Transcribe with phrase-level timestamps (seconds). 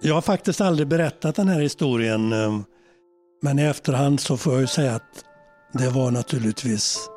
[0.00, 2.32] Jag har faktiskt aldrig berättat den här historien.
[2.32, 2.60] Eh,
[3.42, 5.24] men i efterhand så får jag ju säga att
[5.72, 7.08] det var naturligtvis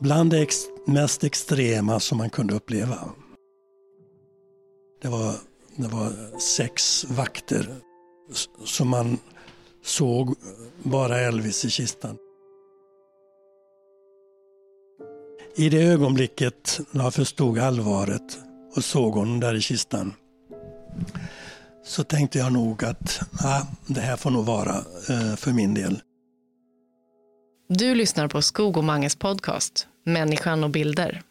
[0.00, 2.96] bland det ex mest extrema som man kunde uppleva.
[5.02, 5.34] Det var,
[5.76, 7.74] det var sex vakter
[8.64, 9.18] som man
[9.84, 10.34] såg
[10.82, 12.16] bara Elvis i kistan.
[15.56, 18.38] I det ögonblicket när jag förstod allvaret
[18.76, 20.14] och såg honom där i kistan
[21.84, 24.76] så tänkte jag nog att ah, det här får nog vara
[25.08, 26.00] eh, för min del.
[27.68, 31.22] Du lyssnar på Skog och Manges podcast Människan och bilder.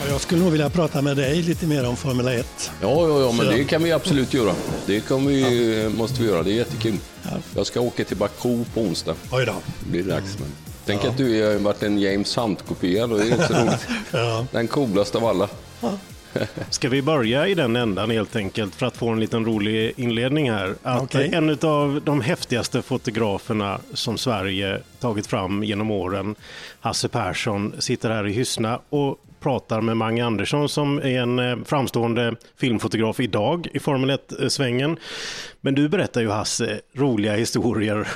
[0.00, 2.70] Ja, Jag skulle nog vilja prata med dig lite mer om Formel 1.
[2.82, 4.54] Ja, ja, ja, men Så- det kan vi absolut göra.
[4.86, 6.96] Det kan vi, måste vi göra, det är jättekul.
[7.56, 9.14] Jag ska åka till Baku på onsdag.
[9.32, 9.54] Oj då.
[9.84, 10.38] Det blir dags.
[10.38, 10.48] Men...
[10.90, 13.88] Tänk att du har varit en James Hunt-kopia, då är det inte så roligt.
[14.12, 14.46] Ja.
[14.52, 15.48] Den coolaste av alla.
[16.70, 20.50] Ska vi börja i den ändan helt enkelt för att få en liten rolig inledning
[20.50, 20.74] här?
[20.82, 21.30] Att Okej.
[21.34, 26.34] En av de häftigaste fotograferna som Sverige tagit fram genom åren,
[26.80, 31.56] Hasse Persson, sitter här i Hyssna och pratar med Mange Andersson som är en eh,
[31.64, 34.96] framstående filmfotograf idag i Formel 1-svängen.
[35.60, 38.08] Men du berättar ju Hasse roliga historier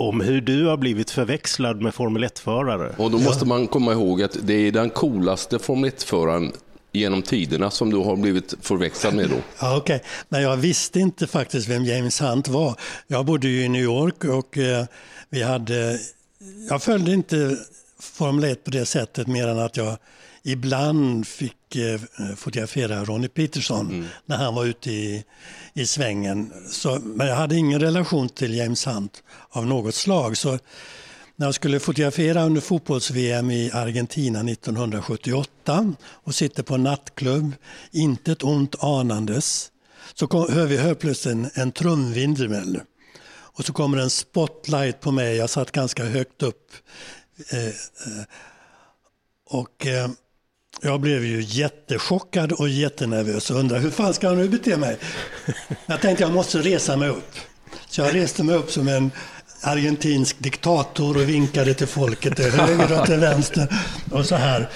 [0.00, 2.94] om hur du har blivit förväxlad med Formel 1-förare.
[2.96, 6.52] Och då måste man komma ihåg att det är den coolaste Formel 1-föraren
[6.92, 9.36] genom tiderna som du har blivit förväxlad med då.
[9.60, 10.02] Ja, okej.
[10.28, 12.74] Men jag visste inte faktiskt vem James Hunt var.
[13.06, 14.84] Jag bodde ju i New York och eh,
[15.28, 15.98] vi hade...
[16.68, 17.56] Jag följde inte
[18.00, 19.96] Formel 1 på det sättet mer än att jag
[20.42, 22.00] ibland fick eh,
[22.36, 25.24] fotografera Ronnie Peterson när han var ute i,
[25.74, 26.52] i svängen.
[26.70, 30.36] Så, men jag hade ingen relation till James Hunt av något slag.
[30.36, 30.58] Så
[31.36, 37.52] när jag skulle fotografera under fotbolls-VM i Argentina 1978 och sitter på en nattklubb,
[37.90, 39.70] inte ett ont anandes,
[40.14, 42.80] så kom, hör vi hör plötsligt en, en trumvirvel.
[43.60, 46.72] Och så kommer en spotlight på mig, jag satt ganska högt upp.
[47.52, 48.24] Eh, eh,
[49.46, 50.10] och eh,
[50.80, 54.98] jag blev ju jättechockad och jättenervös och undrade hur fan ska jag nu bete mig?
[55.86, 57.34] Jag tänkte jag måste resa mig upp.
[57.88, 59.10] Så jag reste mig upp som en
[59.62, 63.68] argentinsk diktator och vinkade till folket till höger och till vänster
[64.12, 64.70] och så här.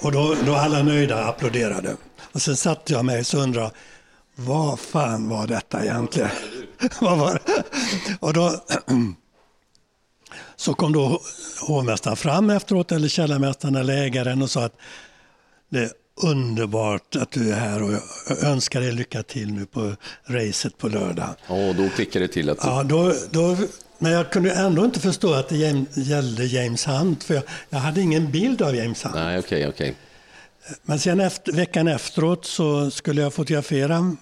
[0.00, 1.96] Och då, då alla nöjda applåderade.
[2.32, 3.70] Och sen satte jag mig och undrade,
[4.34, 6.30] vad fan var detta egentligen?
[7.00, 7.64] vad var det?
[8.20, 8.60] Och då
[10.56, 11.20] så kom då
[11.60, 14.76] hovmästaren fram efteråt, eller källarmästaren eller ägaren och sa att
[15.68, 15.90] det är
[16.22, 20.88] underbart att du är här och jag önskar dig lycka till nu på racet på
[20.88, 21.28] lördag.
[21.48, 23.56] Ja, och då klickar det till att Ja, då, då,
[23.98, 25.56] men jag kunde ändå inte förstå att det
[25.94, 29.14] gällde James Hunt, för jag, jag hade ingen bild av James Hunt.
[29.14, 29.94] Nej, okej, okej.
[30.82, 34.16] Men sen efter, veckan efteråt så skulle jag fotografera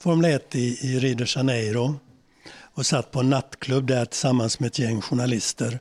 [0.00, 1.94] Formel 1 i, i Rio de Janeiro
[2.74, 5.78] och satt på en nattklubb där tillsammans med ett gäng journalister.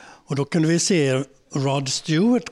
[0.00, 2.48] Och då kunde vi se Rod Stewart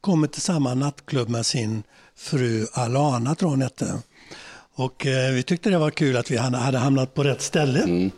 [0.00, 1.82] komma till samma nattklubb med sin
[2.16, 3.98] fru Alana, tror hon hette.
[4.74, 8.10] Och eh, vi tyckte det var kul att vi hade hamnat på rätt ställe.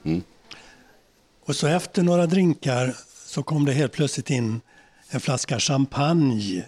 [1.46, 2.96] Och så efter några drinkar
[3.26, 4.60] så kom det helt plötsligt in
[5.08, 6.64] en flaska champagne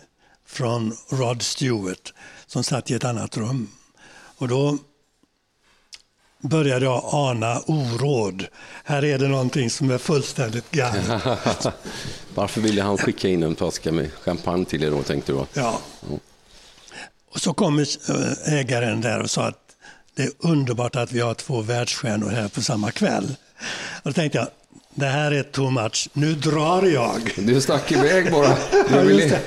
[0.47, 2.15] från Rod Stewart
[2.47, 3.69] som satt i ett annat rum.
[4.39, 4.79] Och då
[6.49, 8.47] började jag ana oråd.
[8.85, 11.05] Här är det någonting som är fullständigt galet.
[12.35, 15.45] Varför ville han skicka in en flaska med champagne till er då, tänkte du?
[15.53, 15.81] Ja.
[17.33, 17.85] Och så kom eh,
[18.55, 19.67] ägaren där och sa att
[20.17, 23.37] det är underbart att vi har två världsstjärnor här på samma kväll.
[24.03, 24.49] Och då tänkte jag,
[24.95, 27.33] det här är too much, nu drar jag.
[27.37, 28.57] Du stack iväg bara.
[28.89, 29.41] Du ville...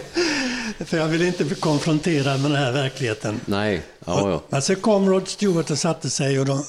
[0.86, 3.40] För jag ville inte bli konfronterad med den här verkligheten.
[3.46, 4.42] Nej, ja, ja.
[4.50, 6.64] Men så kom Rod Stewart och satte sig och de,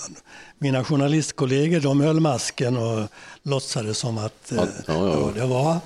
[0.63, 3.09] mina journalistkollegor de höll masken och
[3.43, 5.31] låtsades som att eh, Ja, ja, ja.
[5.35, 5.79] det var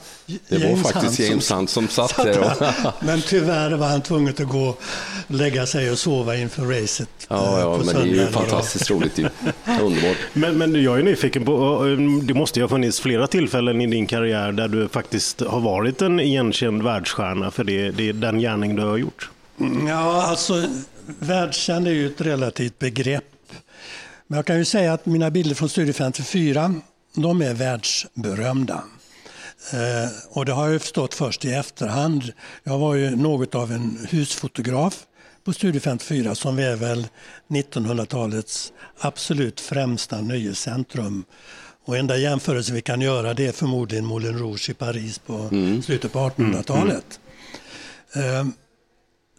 [0.49, 2.75] Det var faktiskt Hunt James Hunt som satt där.
[3.07, 4.81] Men tyvärr var han tvungen att gå och
[5.27, 7.09] lägga sig och sova inför racet.
[7.29, 9.19] Ja, eh, ja, på men det är ju fantastiskt roligt.
[9.19, 9.29] Ju.
[9.81, 10.17] Underbart.
[10.33, 13.87] Men, men jag är nyfiken på, eh, det måste ju ha funnits flera tillfällen i
[13.87, 18.39] din karriär där du faktiskt har varit en igenkänd världsstjärna för det, det är den
[18.39, 19.31] gärning du har gjort.
[19.89, 20.67] Ja, alltså
[21.07, 23.25] världskänd är ju ett relativt begrepp.
[24.35, 26.75] Men jag kan ju säga att mina bilder från Studio 54,
[27.15, 28.85] de är världsberömda.
[29.73, 32.33] Eh, och det har jag förstått först i efterhand.
[32.65, 35.07] Jag var ju något av en husfotograf
[35.45, 37.07] på Studio 54 som är väl
[37.49, 41.25] 1900-talets absolut främsta nöjescentrum.
[41.85, 45.49] Och enda jämförelse vi kan göra det är förmodligen Moulin Rouge i Paris på
[45.85, 47.21] slutet på 1800-talet.
[48.15, 48.47] Eh,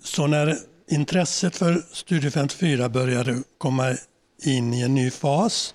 [0.04, 0.58] så när
[0.90, 3.96] intresset för Studio 54 började komma
[4.44, 5.74] in i en ny fas,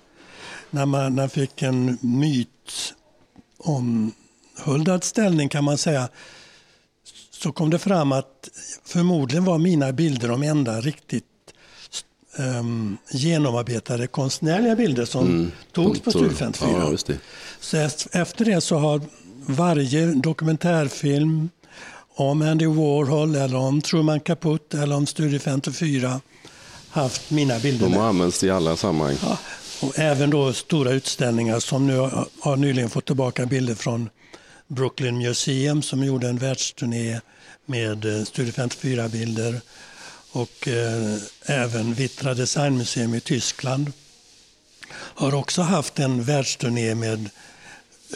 [0.69, 2.93] när man, när fick en myt
[3.57, 6.09] omhuldad ställning kan man säga,
[7.31, 8.49] så kom det fram att
[8.85, 11.25] förmodligen var mina bilder de enda riktigt
[12.37, 15.51] um, genomarbetade konstnärliga bilder som mm.
[15.71, 16.69] togs på Studio 54.
[16.69, 17.15] Ja,
[17.59, 17.77] så
[18.11, 19.01] efter det så har
[19.45, 21.49] varje dokumentärfilm
[22.15, 26.21] om Andy Warhol eller om Truman Capote eller om Studio 54
[26.91, 29.17] haft mina bilder De har använts i alla sammanhang.
[29.23, 29.37] Ja,
[29.81, 31.97] och även då stora utställningar som nu
[32.39, 34.09] har nyligen fått tillbaka bilder från
[34.67, 37.21] Brooklyn Museum som gjorde en världsturné
[37.65, 39.61] med eh, Studio 54-bilder
[40.31, 43.91] och eh, även Vittra Designmuseum i Tyskland
[44.93, 47.29] har också haft en världsturné med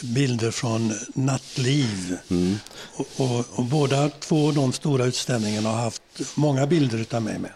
[0.02, 2.18] bilder från nattliv.
[2.30, 2.56] Mm.
[2.94, 6.02] Och, och, och, båda två de stora utställningarna har haft
[6.34, 7.50] många bilder utav mig med.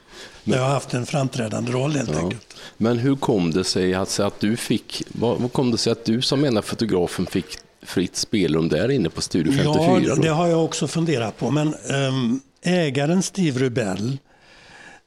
[0.44, 2.18] Men, jag har haft en framträdande roll helt ja.
[2.18, 2.54] enkelt.
[2.76, 6.22] Men hur kom det sig att, att du fick, vad, kom det sig att du
[6.22, 7.46] som ena fotografen fick
[7.82, 10.00] fritt spelrum där inne på Studio 54?
[10.06, 11.50] Ja, det har jag också funderat på.
[11.50, 14.18] Men ähm, ägaren Steve Rubell,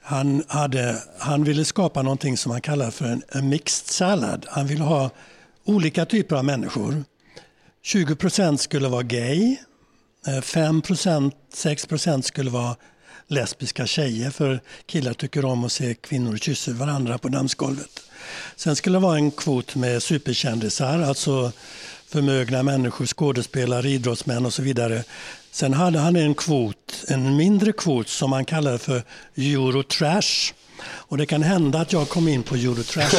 [0.01, 4.45] han, hade, han ville skapa någonting som han kallar för en, en mixed salad.
[4.50, 5.09] Han ville ha
[5.65, 7.03] olika typer av människor.
[7.85, 9.57] 20 procent skulle vara gay,
[10.27, 12.75] eh, 5 procent, 6 procent skulle vara
[13.27, 18.00] lesbiska tjejer för killar tycker om att se kvinnor kyssa varandra på dansgolvet.
[18.56, 21.51] Sen skulle det vara en kvot med superkändisar, alltså
[22.07, 25.03] förmögna människor, skådespelare, idrottsmän och så vidare.
[25.51, 29.03] Sen hade han en kvot, en mindre kvot som han kallade för
[29.35, 30.53] Eurotrash.
[30.85, 33.09] Och det kan hända att jag kom in på Eurotrash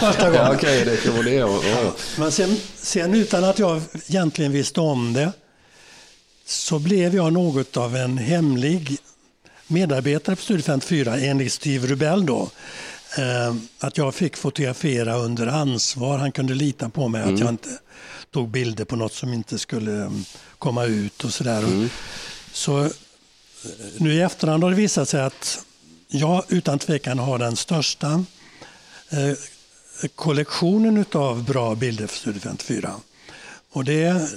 [0.00, 0.44] första gången.
[0.44, 1.44] Ja, okay, det kan det.
[1.44, 1.92] Oh.
[2.18, 5.32] Men sen, sen utan att jag egentligen visste om det
[6.46, 8.98] så blev jag något av en hemlig
[9.66, 12.26] medarbetare på Studio 54 enligt Steve Rubell.
[12.26, 12.50] Då.
[13.18, 16.18] Eh, att jag fick fotografera under ansvar.
[16.18, 17.34] Han kunde lita på mig mm.
[17.34, 17.68] att jag inte
[18.30, 20.24] tog bilder på något som inte skulle mm,
[20.58, 21.58] komma ut och sådär.
[21.58, 21.88] Mm.
[22.52, 22.90] Så eh,
[23.98, 25.64] nu i efterhand har det visat sig att
[26.14, 28.24] jag utan tvekan har den största
[29.10, 29.36] eh,
[30.14, 32.90] kollektionen av bra bilder för Studio 54.
[33.72, 34.28] Och det,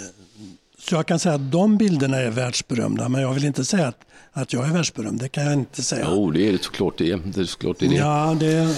[0.79, 3.99] så jag kan säga att de bilderna är världsberömda, men jag vill inte säga att,
[4.31, 5.19] att jag är världsberömd.
[5.19, 6.07] Det kan jag inte säga.
[6.09, 7.15] Jo, det är det såklart det.
[7.15, 7.95] Det är, såklart det, är det.
[7.95, 8.77] Ja, det,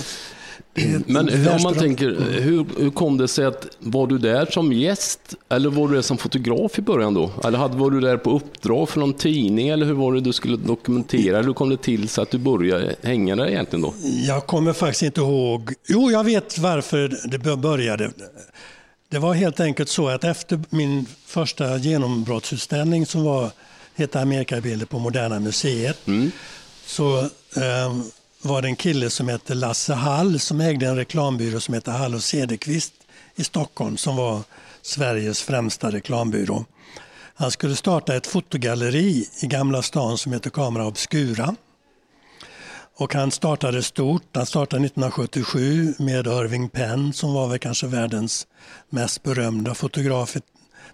[1.05, 2.05] men om man tänker,
[2.41, 6.01] hur, hur kom det sig att, var du där som gäst eller var du där
[6.01, 7.31] som fotograf i början då?
[7.43, 10.33] Eller hade, var du där på uppdrag för någon tidning eller hur var det du
[10.33, 11.37] skulle dokumentera?
[11.37, 13.93] Eller hur kom det till så att du började hänga där egentligen då?
[14.27, 15.73] Jag kommer faktiskt inte ihåg.
[15.87, 18.11] Jo, jag vet varför det började.
[19.09, 23.51] Det var helt enkelt så att efter min första genombrottsutställning som var,
[23.95, 26.31] hette Amerikabilder på Moderna Museet, mm.
[26.85, 27.19] så
[27.55, 27.93] eh,
[28.41, 32.15] var det en kille som hette Lasse Hall som ägde en reklambyrå som hette Hall
[32.15, 32.93] och Cederqvist
[33.35, 34.41] i Stockholm som var
[34.81, 36.65] Sveriges främsta reklambyrå.
[37.35, 41.55] Han skulle starta ett fotogalleri i Gamla stan som heter Camera Obscura.
[42.95, 44.23] Och han startade stort.
[44.33, 48.47] Han startade 1977 med Irving Penn som var väl kanske världens
[48.89, 50.39] mest berömda fotograf i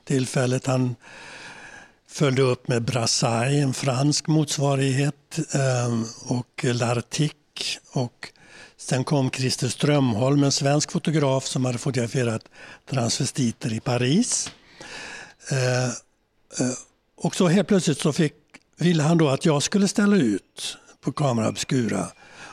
[0.04, 0.66] tillfället.
[0.66, 0.96] Han
[2.16, 7.32] följde upp med Brassai, en fransk motsvarighet, ehm, och Lartic.
[7.92, 8.32] Och
[8.78, 12.42] sen kom Christer Strömholm, en svensk fotograf som hade fotograferat
[12.90, 14.52] transvestiter i Paris.
[15.52, 15.90] Ehm,
[16.60, 16.76] eh,
[17.18, 18.34] och så helt plötsligt så fick,
[18.78, 22.08] ville han då att jag skulle ställa ut på Camera Obscura.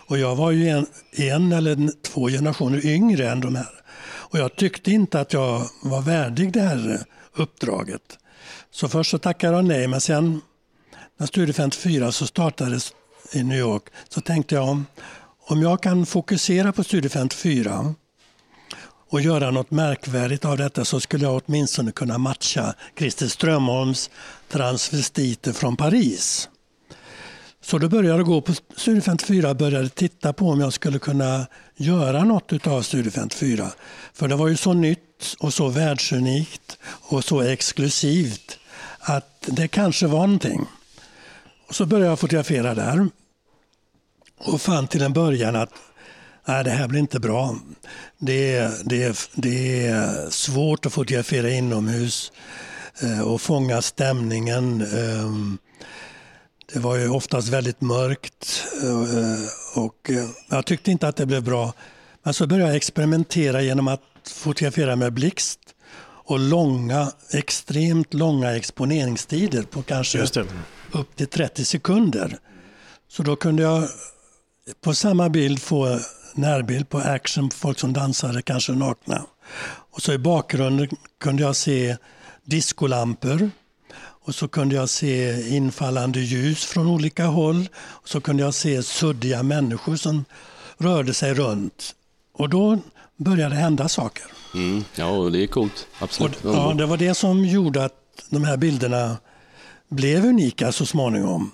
[0.09, 3.83] Och jag var ju en, en eller två generationer yngre än de här.
[4.05, 8.19] Och jag tyckte inte att jag var värdig det här uppdraget.
[8.73, 10.41] Så först så tackade jag nej, men sen
[11.17, 12.93] när Studio 54 så startades
[13.33, 14.87] i New York så tänkte jag om,
[15.41, 17.95] om jag kan fokusera på Studio 54
[19.11, 24.11] och göra något märkvärdigt av detta så skulle jag åtminstone kunna matcha Christer Strömholms
[24.49, 26.49] transvestiter från Paris.
[27.61, 30.99] Så då började jag gå på Studio 54 och började titta på om jag skulle
[30.99, 33.69] kunna göra något av Studio 54.
[34.13, 38.59] För det var ju så nytt och så världsunikt och så exklusivt
[39.03, 40.67] att det kanske var någonting.
[41.69, 43.09] Och så började jag fotografera där
[44.39, 45.71] och fann till en början att
[46.47, 47.57] nej, det här blir inte bra.
[48.19, 52.33] Det är, det, det är svårt att fotografera inomhus
[53.03, 54.81] eh, och fånga stämningen.
[54.81, 55.59] Ehm,
[56.73, 61.43] det var ju oftast väldigt mörkt eh, och eh, jag tyckte inte att det blev
[61.43, 61.73] bra.
[62.23, 65.61] Men så började jag experimentera genom att fotografera med blixt
[66.33, 70.27] och långa, extremt långa exponeringstider på kanske
[70.93, 72.39] upp till 30 sekunder.
[73.09, 73.89] Så då kunde jag
[74.81, 75.99] på samma bild få
[76.35, 79.27] närbild på action, folk som dansade, kanske nakna.
[79.91, 80.89] Och så i bakgrunden
[81.21, 81.97] kunde jag se
[82.45, 83.51] diskolampor.
[83.97, 87.69] Och så kunde jag se infallande ljus från olika håll.
[87.77, 90.25] Och så kunde jag se suddiga människor som
[90.79, 91.95] rörde sig runt.
[92.33, 92.79] Och då
[93.23, 94.25] började hända saker.
[94.55, 95.87] Mm, ja, det är coolt.
[95.99, 96.45] Absolut.
[96.45, 97.95] Och, ja, det var det som gjorde att
[98.31, 99.17] de här bilderna
[99.89, 101.51] blev unika så småningom.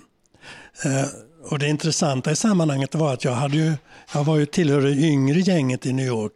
[0.85, 1.05] Eh,
[1.49, 3.73] och det intressanta i sammanhanget var att jag, hade ju,
[4.13, 6.33] jag var ju tillhörde yngre gänget i New York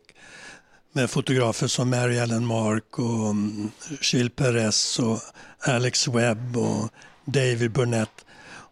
[0.94, 3.72] med fotografer som Mary Ellen Mark och um,
[4.02, 5.20] Gilles Perez och
[5.60, 6.90] Alex Webb och
[7.26, 8.26] David Burnett.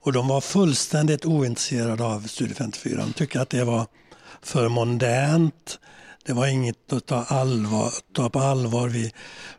[0.03, 2.97] Och de var fullständigt ointresserade av Studio 54.
[2.97, 3.87] De tyckte att det var
[4.41, 5.79] för mondänt.
[6.25, 8.89] Det var inget att ta, allvar, ta på allvar.
[8.89, 9.11] Vi,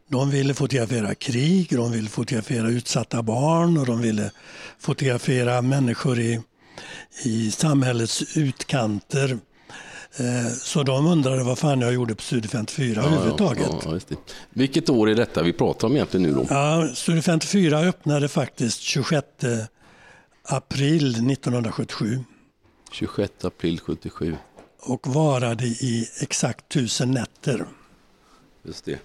[0.09, 4.31] de ville fotografera krig, de ville fotografera utsatta barn och de ville
[4.79, 6.41] fotografera människor i,
[7.25, 9.39] i samhällets utkanter.
[10.17, 13.69] Eh, så de undrade vad fan jag gjorde på Studio 54 ja, överhuvudtaget.
[13.85, 14.17] Ja, ja,
[14.51, 16.47] Vilket år är detta vi pratar om egentligen nu då?
[16.51, 19.27] Ja, Studio 54 öppnade faktiskt 26
[20.43, 22.25] april 1977.
[22.93, 24.37] 26 april 77.
[24.83, 27.65] Och varade i exakt tusen nätter.
[28.63, 28.99] Just det.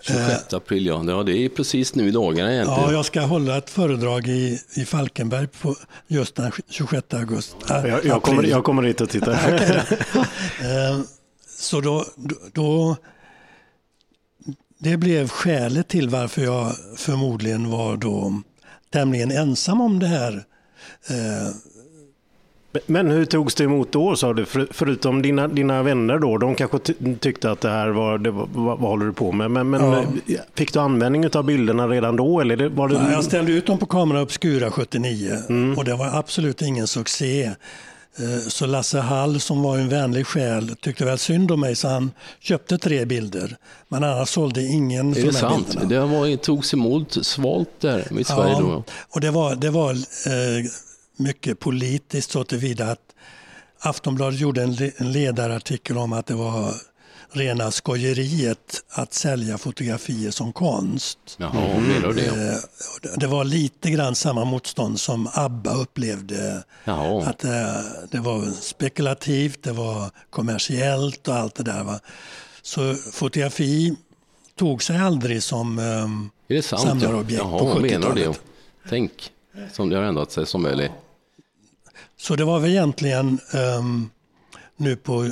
[0.00, 1.04] 26 eh, april, ja.
[1.06, 1.22] ja.
[1.22, 2.82] Det är precis nu i dagarna egentligen.
[2.82, 7.56] Ja, jag ska hålla ett föredrag i, i Falkenberg på just den 26 augusti.
[7.70, 9.32] Äh, jag, jag, kommer, jag kommer dit och tittar.
[10.60, 11.00] Eh,
[11.58, 12.04] så då,
[12.52, 12.96] då,
[14.78, 18.42] det blev skälet till varför jag förmodligen var då
[18.90, 20.44] tämligen ensam om det här
[21.08, 21.54] eh,
[22.86, 24.44] men hur togs det emot då, sa du?
[24.44, 26.78] För, förutom dina, dina vänner då, de kanske
[27.20, 29.50] tyckte att det här var, det var vad, vad håller du på med?
[29.50, 30.38] Men, men ja.
[30.54, 32.40] Fick du användning av bilderna redan då?
[32.40, 32.94] Eller var det...
[32.94, 35.78] Ja, jag ställde ut dem på Kamera Obscura 79 mm.
[35.78, 37.50] och det var absolut ingen succé.
[38.18, 41.88] Eh, så Lasse Hall som var en vänlig själ tyckte väl synd om mig så
[41.88, 43.56] han köpte tre bilder.
[43.88, 45.66] Men annars sålde ingen är det sant?
[45.66, 45.88] Bilderna.
[45.88, 48.84] Det var, togs emot svalt där i Sverige ja, då?
[49.08, 50.64] och det var, det var eh,
[51.16, 53.14] mycket politiskt så tillvida att
[53.80, 54.62] Aftonbladet gjorde
[54.96, 56.74] en ledarartikel om att det var
[57.30, 61.18] rena skojeriet att sälja fotografier som konst.
[61.36, 62.26] Jaha, menar det?
[62.26, 62.58] Eh,
[63.16, 66.64] det var lite grann samma motstånd som ABBA upplevde.
[66.84, 67.26] Jaha.
[67.26, 71.84] Att det, eh, det var spekulativt, det var kommersiellt och allt det där.
[71.84, 72.00] Va?
[72.62, 73.96] Så fotografi
[74.56, 76.30] tog sig aldrig som um,
[76.62, 78.40] samlarobjekt Jaha, på 70-talet.
[78.88, 79.12] Tänk
[79.72, 80.90] som det har ändrat sig som möjligt.
[82.16, 83.40] Så det var väl egentligen
[83.78, 84.10] um,
[84.76, 85.30] nu på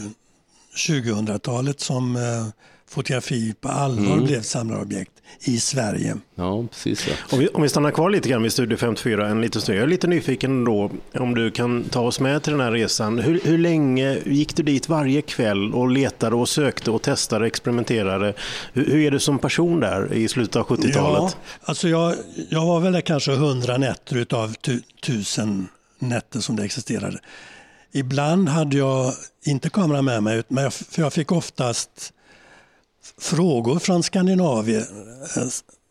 [0.88, 2.48] 2000-talet som uh,
[2.92, 4.24] fotografi på allvar mm.
[4.24, 6.16] blev samlarobjekt i Sverige.
[6.34, 7.08] Ja, precis.
[7.08, 7.14] Ja.
[7.30, 9.78] Om, vi, om vi stannar kvar lite grann vid Studio 54 en liten stund.
[9.78, 13.18] Jag är lite nyfiken då om du kan ta oss med till den här resan.
[13.18, 17.46] Hur, hur länge gick du dit varje kväll och letade och sökte och testade och
[17.46, 18.34] experimenterade?
[18.72, 20.92] Hur, hur är du som person där i slutet av 70-talet?
[20.94, 22.14] Ja, alltså jag,
[22.48, 25.68] jag var väl kanske 100 nätter utav tu, tusen
[26.02, 27.18] nätter som det existerade.
[27.92, 32.12] Ibland hade jag inte kamera med mig, men jag, för jag fick oftast
[33.20, 34.86] frågor från Skandinavien
[35.36, 35.48] eh,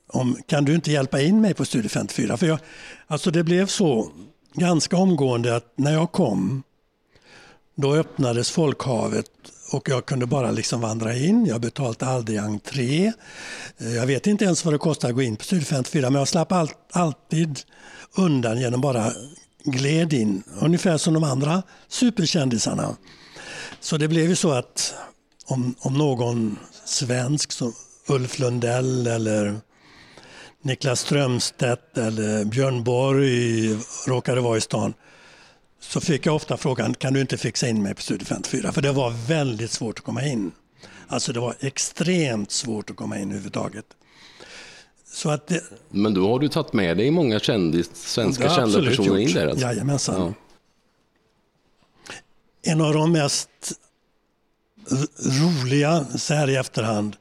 [0.07, 2.37] om kan du inte hjälpa in mig på Studio 54?
[2.37, 2.59] För jag,
[3.07, 4.11] alltså det blev så
[4.53, 6.63] ganska omgående att när jag kom
[7.75, 9.31] då öppnades folkhavet
[9.71, 11.45] och jag kunde bara liksom vandra in.
[11.45, 13.13] Jag betalade aldrig entré.
[13.77, 16.19] Eh, jag vet inte ens vad det kostar att gå in på Studio 54 men
[16.19, 17.59] jag slapp all, alltid
[18.17, 19.11] undan genom bara
[19.63, 22.95] gled in, ungefär som de andra superkändisarna.
[23.79, 24.93] Så det blev ju så att
[25.45, 27.73] om, om någon svensk som
[28.07, 29.59] Ulf Lundell eller
[30.61, 33.77] Niklas Strömstedt eller Björn Borg
[34.07, 34.93] råkade vara i stan
[35.79, 38.71] så fick jag ofta frågan, kan du inte fixa in mig på Studio 54?
[38.71, 40.51] För det var väldigt svårt att komma in.
[41.07, 43.85] Alltså det var extremt svårt att komma in överhuvudtaget.
[45.11, 45.63] Så att det...
[45.89, 49.29] Men då har du tagit med dig många kändis, svenska kända personer gjort.
[49.29, 49.47] in där?
[49.47, 49.65] Alltså.
[49.65, 50.21] Jajamensan.
[50.21, 50.33] Ja.
[52.71, 53.49] En av de mest
[55.41, 57.15] roliga, så här i efterhand,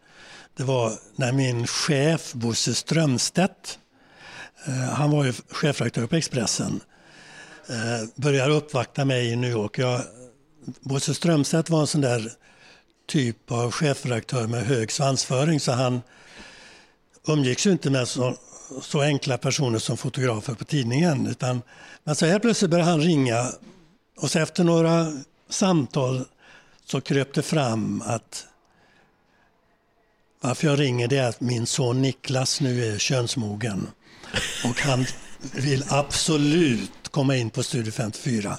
[0.56, 3.78] det var när min chef Bosse Strömstedt,
[4.66, 6.80] eh, han var ju chefredaktör på Expressen,
[7.68, 9.78] eh, började uppvakta mig i New York.
[9.78, 10.00] Jag,
[10.80, 12.32] Bosse Strömstedt var en sån där
[13.08, 16.02] typ av chefredaktör med hög svansföring så han
[17.26, 18.36] umgicks ju inte med så,
[18.82, 21.26] så enkla personer som fotografer på tidningen.
[21.26, 21.62] Utan,
[22.04, 23.46] men så här plötsligt började han ringa
[24.16, 25.12] och så efter några
[25.48, 26.24] samtal
[26.86, 28.46] så kröp det fram att
[30.40, 33.86] varför jag ringer det är att min son Niklas nu är könsmogen.
[34.64, 35.06] Och han,
[35.52, 38.58] vill absolut komma in på Studio 54.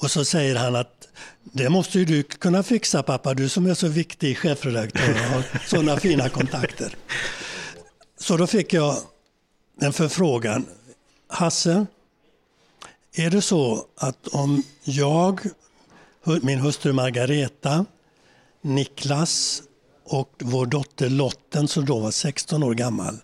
[0.00, 1.08] Och så säger han att
[1.42, 5.44] det måste ju du kunna fixa pappa, du som är så viktig chefredaktör och har
[5.66, 6.96] sådana fina kontakter.
[8.20, 8.96] Så då fick jag
[9.80, 10.66] en förfrågan.
[11.28, 11.86] Hasse,
[13.12, 15.40] är det så att om jag,
[16.42, 17.84] min hustru Margareta,
[18.60, 19.62] Niklas
[20.04, 23.18] och vår dotter Lotten som då var 16 år gammal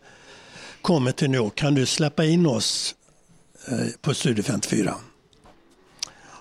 [0.82, 2.94] kommer till New York, kan du släppa in oss
[3.68, 4.94] eh, på Studio 54?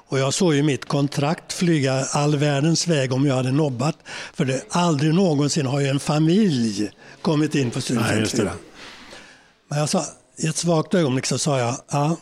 [0.07, 3.97] Och jag såg ju mitt kontrakt flyga all världens väg om jag hade nobbat.
[4.33, 6.91] För det, aldrig någonsin har ju en familj
[7.21, 8.51] kommit in på Studio 54.
[9.67, 10.05] Men jag sa,
[10.37, 12.17] i ett svagt ögonblick så sa jag, ja,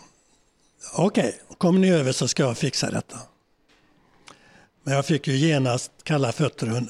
[0.93, 3.17] okej, okay, kommer ni över så ska jag fixa detta.
[4.83, 6.87] Men jag fick ju genast kalla fötter.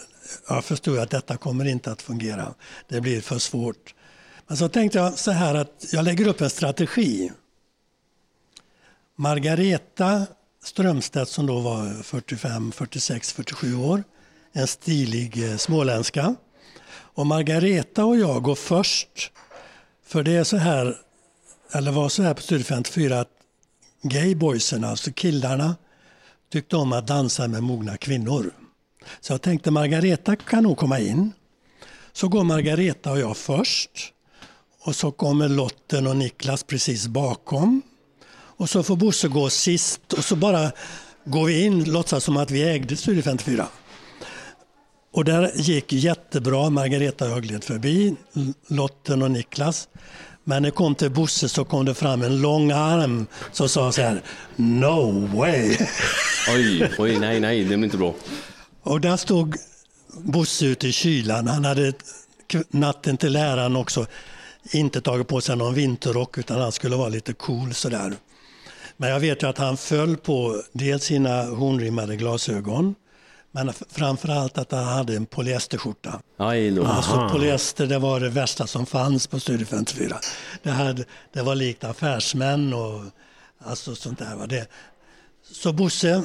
[0.48, 2.54] Jag förstod att detta kommer inte att fungera.
[2.88, 3.96] Det blir för svårt.
[4.48, 7.32] Men så tänkte jag så här att jag lägger upp en strategi.
[9.16, 10.26] Margareta
[10.64, 14.04] Strömstedt som då var 45, 46, 47 år.
[14.52, 16.36] En stilig eh, småländska.
[16.90, 19.32] Och Margareta och jag går först.
[20.06, 20.98] För det är så här,
[21.72, 23.30] eller var så här på Studio 54 att
[24.02, 25.76] gayboysen, alltså killarna,
[26.52, 28.52] tyckte om att dansa med mogna kvinnor.
[29.22, 31.32] Så jag tänkte Margareta kan nog komma in.
[32.12, 34.14] Så går Margareta och jag först.
[34.80, 37.82] Och så kommer Lotten och Niklas precis bakom.
[38.62, 40.72] Och så får Bosse gå sist och så bara
[41.26, 43.68] går vi in, låtsas som att vi ägde Studio 54.
[45.14, 46.70] Och där gick jättebra.
[46.70, 48.16] Margareta gled förbi,
[48.68, 49.88] Lotten och Niklas.
[50.44, 53.92] Men när det kom till Bosse så kom det fram en lång arm som sa
[53.92, 54.22] så här,
[54.56, 55.78] No way!
[56.56, 58.16] Oj, oj, nej, nej, det blir inte bra.
[58.84, 59.56] Och där stod
[60.14, 61.48] Bosse ute i kylan.
[61.48, 61.94] Han hade
[62.70, 64.06] natten till läraren också
[64.72, 68.14] inte tagit på sig någon vinterrock utan han skulle vara lite cool sådär.
[69.02, 72.96] Men jag vet ju att han föll på dels sina hornrimmade glasögon
[73.52, 76.22] men framförallt att han hade en polyesterskjorta.
[76.86, 80.18] Alltså polyester det var det värsta som fanns på Studio 54.
[80.64, 83.02] Det, hade, det var likt affärsmän och
[83.60, 84.36] alltså sånt där.
[84.36, 84.68] Var det.
[85.52, 86.24] Så Bosse,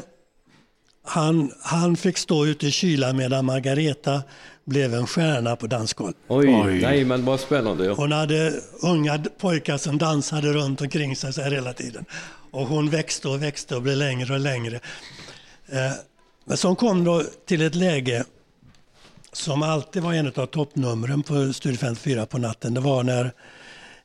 [1.06, 4.22] han, han fick stå ute i kylan medan Margareta
[4.64, 6.16] blev en stjärna på dansgolvet.
[6.28, 7.84] Oj, Oj, nej men vad spännande.
[7.84, 7.92] Ja.
[7.92, 12.04] Hon hade unga pojkar som dansade runt omkring sig så här hela tiden.
[12.50, 14.80] Och hon växte och växte och blev längre och längre.
[15.68, 15.92] Eh,
[16.44, 18.24] men så kom då till ett läge
[19.32, 22.74] som alltid var en av toppnumren på Studio 54 på natten.
[22.74, 23.32] Det var när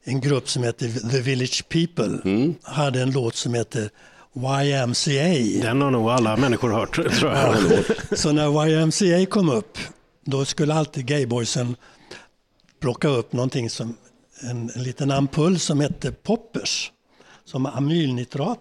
[0.04, 2.56] en grupp som heter The Village People mm.
[2.64, 3.90] hade en låt som heter
[4.36, 5.62] YMCA.
[5.62, 7.56] Den har nog alla människor hört, tror jag.
[8.20, 9.78] så när YMCA kom upp,
[10.26, 11.76] då skulle alltid gayboysen
[12.80, 13.98] plocka upp någonting som
[14.41, 16.91] en, en liten ampull som hette poppers
[17.46, 18.60] som amylnitrat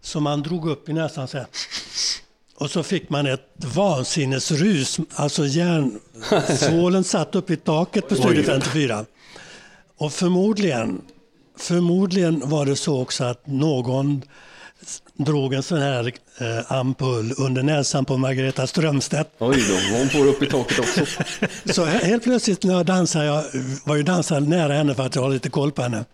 [0.00, 1.46] som man drog upp i näsan så här.
[2.54, 9.04] Och så fick man ett vansinnesrus, alltså hjärnsvålen satt upp i taket på Studio 54.
[9.96, 11.02] Och förmodligen,
[11.56, 14.22] förmodligen var det så också att någon
[15.18, 19.30] drog en sån här eh, ampull under näsan på Margareta Strömstedt.
[19.38, 21.04] Oj då, hon får upp i taket också.
[21.72, 23.44] så helt plötsligt när jag dansade, jag
[23.84, 26.04] var ju dansad nära henne för att jag har lite koll på henne,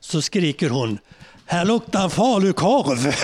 [0.00, 0.98] så skriker hon
[1.50, 3.14] här luktar falukorv.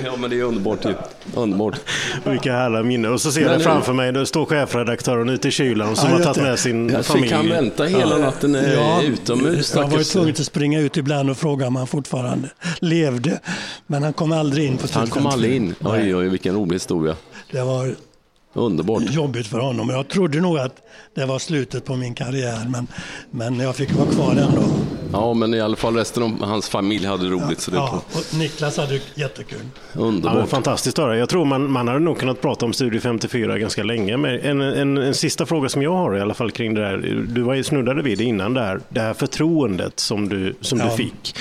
[0.04, 0.94] ja men det är underbart ju.
[1.34, 1.80] Underbart.
[2.24, 3.12] Vilka härliga minnen.
[3.12, 6.16] Och så ser men, jag framför mig, då står chefredaktören ute i kylan som ja,
[6.16, 7.28] har tagit med sin jag familj.
[7.28, 9.74] Fick han vänta hela natten eh, ja, utomhus?
[9.74, 12.50] Jag var tvungen att springa ut ibland och fråga om han fortfarande
[12.80, 13.40] levde.
[13.86, 15.74] Men han kom aldrig in på Han kom aldrig in.
[15.80, 17.16] Oj, oj, vilken rolig historia.
[17.50, 17.94] Det var
[18.52, 19.02] Underbart.
[19.10, 19.88] jobbigt för honom.
[19.88, 20.76] Jag trodde nog att
[21.14, 22.86] det var slutet på min karriär, men,
[23.30, 24.62] men jag fick vara kvar ändå.
[25.12, 27.48] Ja, men i alla fall resten av hans familj hade roligt.
[27.48, 29.60] Ja, så det ja och Niklas hade jättekul.
[29.92, 30.38] Underbart.
[30.38, 31.18] Ja, fantastiskt att höra.
[31.18, 34.16] Jag tror man, man hade nog kunnat prata om Studio 54 ganska länge.
[34.16, 37.26] Men en, en, en sista fråga som jag har i alla fall kring det där.
[37.28, 38.80] Du var ju snuddade vid det innan där.
[38.88, 40.84] Det här förtroendet som du, som ja.
[40.84, 41.34] du fick.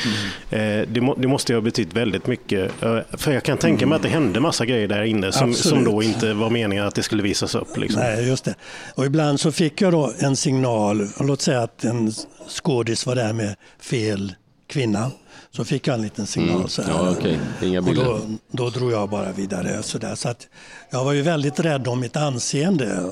[0.50, 0.80] Mm.
[0.82, 2.84] Eh, det, må, det, måste ju ha betytt väldigt mycket.
[2.84, 5.84] Eh, för jag kan tänka mig att det hände massa grejer där inne som, som
[5.84, 7.78] då inte var meningen att det skulle visas upp.
[7.78, 8.02] Liksom.
[8.02, 8.56] Nej, just det.
[8.96, 11.08] Och ibland så fick jag då en signal.
[11.20, 12.12] Låt säga att en
[12.48, 14.36] skådis var där med fel
[14.68, 15.12] kvinna.
[15.52, 16.56] Så fick jag en liten signal.
[16.56, 16.68] Mm.
[16.68, 17.38] Så ja, okay.
[17.62, 18.08] Inga bilder.
[18.08, 19.84] Och då, då drog jag bara vidare.
[19.84, 20.16] Så, där.
[20.16, 20.48] så att
[20.90, 23.12] jag var ju väldigt rädd om mitt anseende.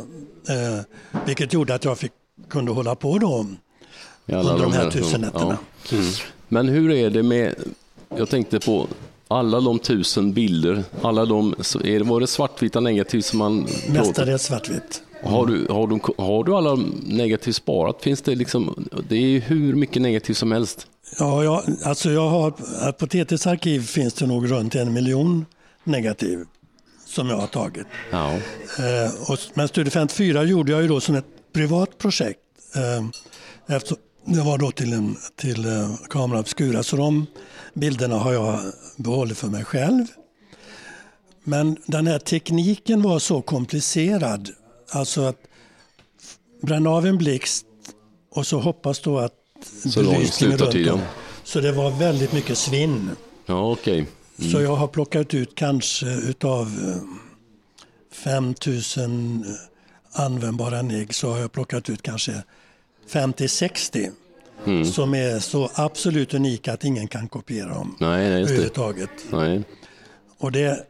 [0.49, 0.79] Eh,
[1.25, 2.11] vilket gjorde att jag fick,
[2.49, 3.45] kunde hålla på då
[4.25, 5.57] under de här, här tusen nätterna.
[5.89, 5.97] Ja.
[5.97, 6.11] Mm.
[6.47, 7.55] Men hur är det med,
[8.15, 8.87] jag tänkte på
[9.31, 11.55] alla de tusen bilder, alla de,
[12.03, 13.67] var det svartvita negativ som man...
[13.89, 15.01] Mestadels svartvitt.
[15.23, 18.01] Har du, har, du, har du alla negativ sparat?
[18.01, 20.87] Finns det liksom, det är ju hur mycket negativt som helst.
[21.19, 22.51] Ja, jag, alltså jag har,
[22.91, 25.45] på TTs arkiv finns det nog runt en miljon
[25.83, 26.45] negativ
[27.05, 27.87] som jag har tagit.
[28.11, 28.33] Ja.
[28.33, 32.39] Eh, och, men Studio 54 gjorde jag ju då som ett privat projekt.
[32.75, 37.25] Eh, efter, det var då till, en, till eh, Camera Obscura, så de
[37.79, 38.59] bilderna har jag
[38.97, 40.05] behållit för mig själv.
[41.43, 44.49] Men den här tekniken var så komplicerad.
[44.91, 45.37] Alltså att
[46.61, 47.65] bränna av en blixt
[48.31, 49.33] och så hoppas då att
[49.85, 50.99] Så långt belysningen slutar tiden.
[51.43, 53.09] Så det var väldigt mycket svinn.
[53.45, 54.07] Ja, okej.
[54.51, 57.01] Så jag har plockat ut kanske utav eh,
[58.11, 59.45] 5000
[60.11, 62.43] användbara negg så har jag plockat ut kanske
[63.11, 64.11] 50-60
[64.93, 69.09] som är så absolut unika att ingen kan kopiera dem Nej, nej, överhuvudtaget.
[69.31, 69.63] Nej.
[70.37, 70.83] Och det,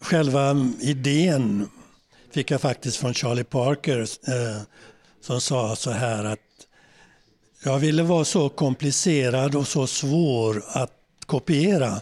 [0.00, 1.68] själva idén
[2.32, 4.62] fick jag faktiskt från Charlie Parker eh,
[5.20, 6.38] som sa så här att
[7.64, 10.92] jag ville vara så komplicerad och så svår att
[11.26, 12.00] kopiera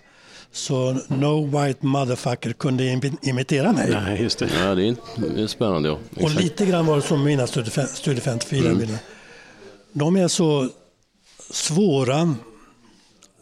[0.52, 3.90] så no white motherfucker kunde imi- imitera mig.
[3.90, 4.48] Nej, just det.
[4.60, 4.96] Ja, det är,
[5.34, 5.88] det är spännande.
[5.88, 5.98] Ja.
[6.24, 8.98] Och lite grann var det som mina Studio Studio 54-bilder.
[9.92, 10.68] De är så
[11.52, 12.34] svåra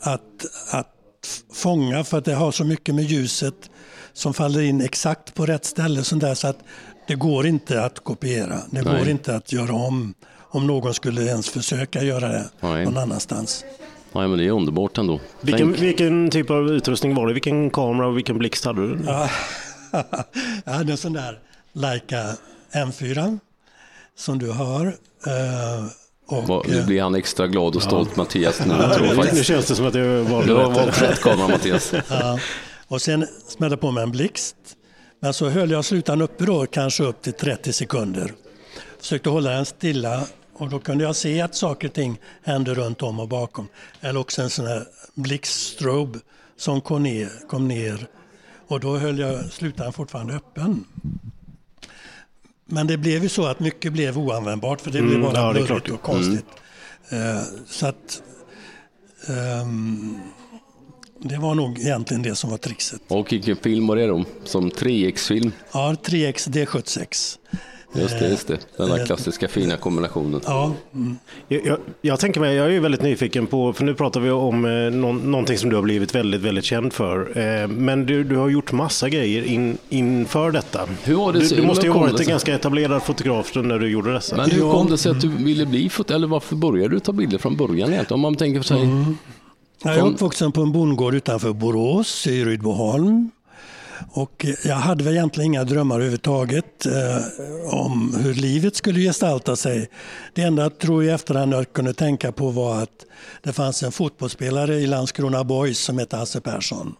[0.01, 3.71] att, att fånga för att det har så mycket med ljuset
[4.13, 6.59] som faller in exakt på rätt ställe sånt där, så att
[7.07, 8.61] det går inte att kopiera.
[8.71, 8.99] Det Nej.
[8.99, 10.15] går inte att göra om
[10.53, 12.85] om någon skulle ens försöka göra det Nej.
[12.85, 13.65] någon annanstans.
[14.13, 15.21] Nej, men det är underbart ändå.
[15.41, 17.33] Vilken, vilken typ av utrustning var det?
[17.33, 18.99] Vilken kamera och vilken blixt hade du?
[20.65, 21.39] Jag hade en sån där
[21.73, 22.37] Leica
[22.73, 23.39] M4
[24.17, 24.97] som du har.
[26.31, 28.61] Och, Nu blir han extra glad och stolt, Mattias.
[28.67, 30.49] Nu, tror jag Nu känns det som att jag var, rätt.
[30.49, 31.93] var rätt kamera, Mattias.
[32.09, 32.39] Ja.
[32.89, 34.57] Och sen smällde på med en blixt.
[35.21, 38.33] Men så höll jag slutan uppe då, kanske upp till 30 sekunder.
[39.01, 40.23] Försökte hålla den stilla
[40.55, 43.69] och då kunde jag se att saker och ting hände runt om och bakom.
[44.01, 46.19] Eller också en sån här blixtstrobe
[46.57, 48.07] som kom ner, kom ner.
[48.69, 50.85] Och då höll jag slutan fortfarande öppen.
[52.71, 55.53] Men det blev ju så att mycket blev oanvändbart för det blev Mm, bara ja,
[55.53, 56.45] blurrigt och konstigt.
[57.11, 58.23] Eh, så att
[59.29, 60.19] ehm,
[61.19, 63.01] det var nog egentligen det som var trixet.
[63.09, 64.25] Och vilken film var det då?
[64.45, 65.53] Som 3X-film?
[65.73, 67.39] Ja, 3X D76.
[67.93, 68.59] Just det, just det.
[68.77, 70.41] Den där klassiska fina kombinationen.
[70.45, 71.17] Ja, mm.
[71.49, 74.31] Jag, jag, jag tänker mig, jag är ju väldigt nyfiken på, för nu pratar vi
[74.31, 77.39] om eh, någon, någonting som du har blivit väldigt, väldigt känd för.
[77.39, 80.89] Eh, men du, du har gjort massa grejer in, inför detta.
[81.05, 83.89] Hur var det du, du måste ju ha varit en ganska etablerad fotograf när du
[83.91, 84.37] gjorde dessa.
[84.37, 87.13] Men hur kom det sig att du ville bli fot eller varför började du ta
[87.13, 88.15] bilder från början egentligen?
[88.15, 88.89] Om man tänker sig,
[89.85, 93.31] Jag är uppvuxen på en bondgård utanför Borås i Rydboholm.
[94.09, 99.91] Och jag hade väl egentligen inga drömmar överhuvudtaget eh, om hur livet skulle gestalta sig.
[100.35, 103.07] Det enda jag tror i efterhand jag kunde tänka på var att
[103.43, 106.95] det fanns en fotbollsspelare i Landskrona Boys som hette Hasse Persson.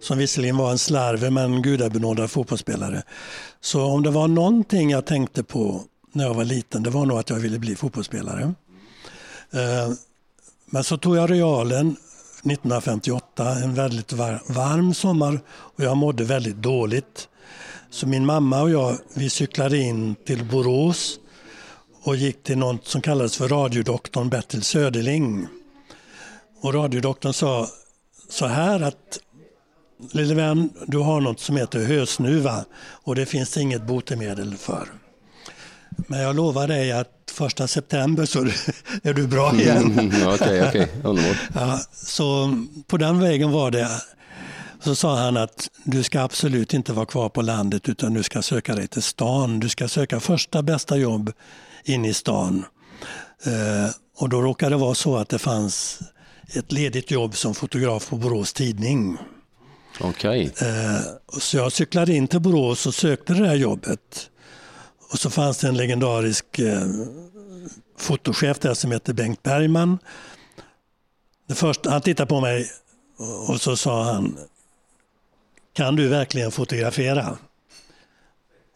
[0.00, 3.02] Som visserligen var en slarver men gudabenådad fotbollsspelare.
[3.60, 7.18] Så om det var någonting jag tänkte på när jag var liten, det var nog
[7.18, 8.54] att jag ville bli fotbollsspelare.
[9.52, 9.92] Eh,
[10.70, 11.96] men så tog jag realen
[12.38, 17.28] 1958, en väldigt var varm sommar och jag mådde väldigt dåligt.
[17.90, 21.18] Så min mamma och jag vi cyklade in till Borås
[22.02, 25.46] och gick till något som kallades för radiodoktorn Bertil Söderling.
[26.60, 27.68] Och radiodoktorn sa
[28.28, 29.18] så här att
[30.12, 34.88] lille vän, du har något som heter hösnuva och det finns inget botemedel för.
[36.06, 38.38] Men jag lovar dig att första september så
[39.02, 39.98] är du bra igen.
[39.98, 41.36] Mm, Okej, okej, underbart.
[41.54, 42.54] Ja, så
[42.86, 43.88] på den vägen var det.
[44.80, 48.42] Så sa han att du ska absolut inte vara kvar på landet utan du ska
[48.42, 49.60] söka dig till stan.
[49.60, 51.32] Du ska söka första bästa jobb
[51.84, 52.64] in i stan.
[53.46, 55.98] Eh, och då råkade det vara så att det fanns
[56.54, 59.18] ett ledigt jobb som fotograf på Borås Tidning.
[60.00, 60.50] Okej.
[60.60, 61.00] Eh,
[61.40, 64.30] så jag cyklade in till Borås och sökte det här jobbet.
[65.10, 66.82] Och så fanns det en legendarisk eh,
[67.98, 69.98] fotochef där som heter Bengt Bergman.
[71.48, 72.70] Det första, han tittade på mig
[73.48, 74.38] och- så sa han
[75.72, 77.38] Kan du verkligen fotografera?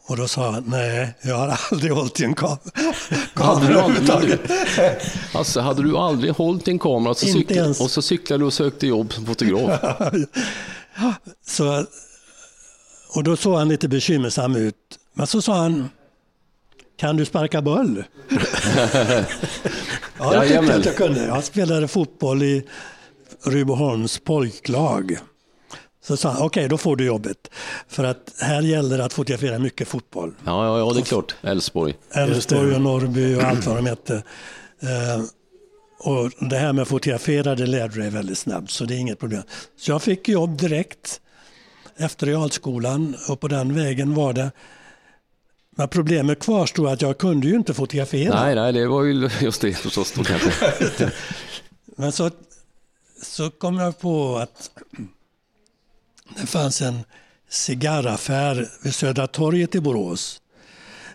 [0.06, 2.58] Och då sa han nej, jag har aldrig hållit i en kam-
[3.34, 4.40] kamera överhuvudtaget.
[5.34, 8.52] alltså, hade du aldrig hållit din kamera och så, cyklade, och så cyklade du och
[8.52, 9.80] sökte jobb som fotograf?
[11.46, 11.86] Så,
[13.14, 14.76] och då såg han lite bekymmersam ut.
[15.12, 15.88] Men så sa han,
[17.02, 18.04] kan du sparka boll?
[20.18, 21.24] ja, det tyckte jag att jag kunde.
[21.24, 22.64] Jag spelade fotboll i
[23.44, 25.18] Ryboholms pojklag.
[26.04, 27.50] Så sa han, okej okay, då får du jobbet.
[27.88, 30.34] För att här gäller det att fotografera mycket fotboll.
[30.44, 31.34] Ja, ja, ja det är klart.
[31.42, 31.94] Elfsborg.
[32.14, 34.14] Elfsborg och Norrby och allt vad de hette.
[34.14, 35.24] Uh,
[35.98, 39.18] och det här med att fotografera det lärde dig väldigt snabbt så det är inget
[39.18, 39.42] problem.
[39.76, 41.20] Så jag fick jobb direkt
[41.96, 44.50] efter realskolan och på den vägen var det.
[45.76, 48.44] Men problemet kvarstod att jag kunde ju inte fotografera.
[48.44, 50.12] Nej, nej det var ju just det förstås.
[50.12, 50.24] Då
[51.96, 52.30] Men så,
[53.22, 54.70] så kom jag på att
[56.40, 56.98] det fanns en
[57.48, 60.40] cigarraffär vid Södra torget i Borås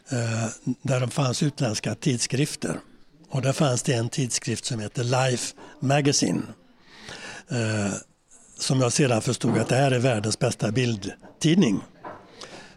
[0.10, 2.80] eh, där det fanns utländska tidskrifter.
[3.30, 6.42] Och där fanns det en tidskrift som heter Life Magazine.
[7.50, 7.94] Eh,
[8.60, 11.82] som jag sedan förstod att det här är världens bästa bildtidning.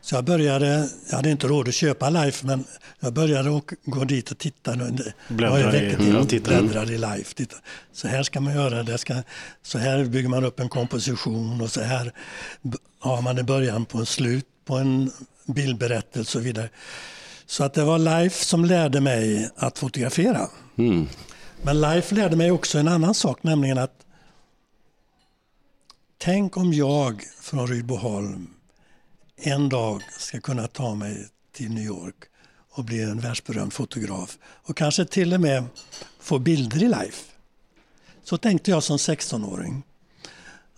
[0.02, 2.64] Så jag började, jag hade inte råd att köpa Life men
[3.00, 4.76] jag började gå dit och titta.
[5.28, 7.34] Bläddra i, mm, i Life.
[7.34, 7.56] Titta.
[7.92, 9.22] Så här ska man göra, det ska,
[9.62, 12.12] så här bygger man upp en komposition och så här
[12.98, 15.10] har man en början på en slut på en
[15.46, 16.68] bildberättelse och så vidare.
[17.46, 20.48] Så att det var Life som lärde mig att fotografera.
[20.78, 21.06] Mm.
[21.62, 23.94] Men Life lärde mig också en annan sak, nämligen att
[26.18, 28.46] tänk om jag från Rydboholm
[29.42, 32.14] en dag ska kunna ta mig till New York
[32.70, 35.64] och bli en världsberömd fotograf och kanske till och med
[36.20, 37.24] få bilder i Life.
[38.24, 39.82] Så tänkte jag som 16-åring.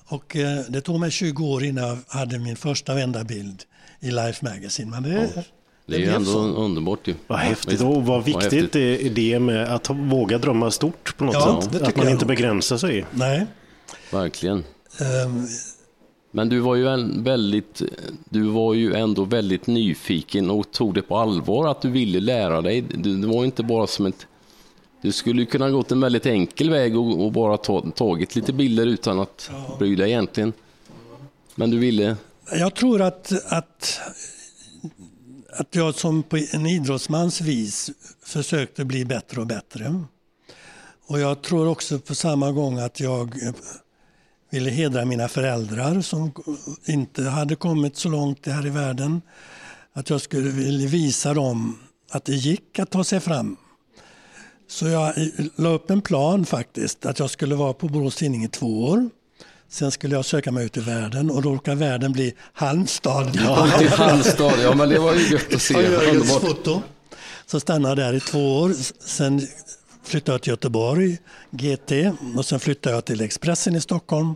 [0.04, 3.62] Och eh, det tog mig 20 år innan jag hade min första vända bild
[4.00, 4.90] i Life Magazine.
[4.90, 5.42] Men det, ja.
[5.86, 6.38] Det är ju ändå så.
[6.38, 7.14] underbart ju.
[7.26, 11.34] Vad häftigt och vad viktigt det är det med att våga drömma stort på något
[11.34, 11.82] ja, sätt.
[11.82, 13.06] Att man inte begränsar sig.
[13.10, 13.46] Nej.
[14.10, 14.64] Verkligen.
[15.26, 15.48] Um,
[16.34, 17.82] men du var ju en väldigt,
[18.24, 22.60] du var ju ändå väldigt nyfiken och tog det på allvar att du ville lära
[22.60, 22.80] dig.
[22.80, 24.26] Det var inte bara som ett
[25.02, 28.86] du skulle kunna gått en väldigt enkel väg och, och bara ta, tagit lite bilder
[28.86, 29.76] utan att ja.
[29.78, 30.52] bry dig egentligen.
[31.54, 32.16] Men du ville?
[32.52, 34.00] Jag tror att, att
[35.52, 37.90] att jag som på en idrottsmans vis
[38.22, 40.04] försökte bli bättre och bättre.
[41.06, 43.34] Och jag tror också på samma gång att jag
[44.52, 46.32] ville hedra mina föräldrar som
[46.84, 49.22] inte hade kommit så långt här i världen.
[49.92, 51.78] Att jag skulle vilja visa dem
[52.10, 53.56] att det gick att ta sig fram.
[54.68, 55.14] Så jag
[55.56, 59.10] la upp en plan faktiskt, att jag skulle vara på Borås Tidning i två år.
[59.68, 63.38] Sen skulle jag söka mig ut i världen och då råkade världen bli Halmstad.
[63.44, 64.52] Ja, till Halmstad.
[64.62, 65.74] Ja, men det var ju gött att se.
[65.74, 66.42] Underbart.
[66.42, 66.82] foto.
[67.46, 68.72] Så stannade jag där i två år.
[69.04, 69.46] Sen
[70.12, 71.18] flyttade jag till Göteborg,
[71.50, 71.92] GT,
[72.36, 74.34] och sen flyttade jag till Expressen i Stockholm.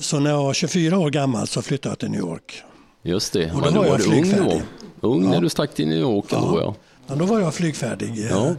[0.00, 2.62] Så när jag var 24 år gammal så flyttade jag till New York.
[3.02, 4.62] Just det, och då men var, var du ung då?
[5.08, 6.40] Ung när du stack till New York ja.
[6.40, 6.74] då ja.
[7.06, 7.14] ja.
[7.14, 8.26] Då var jag flygfärdig.
[8.30, 8.54] Ja.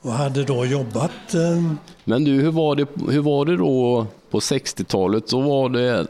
[0.00, 1.34] Och hade då jobbat.
[1.34, 1.62] Eh,
[2.04, 5.28] men du, hur var det, hur var det då på 60-talet?
[5.28, 6.06] Då var det,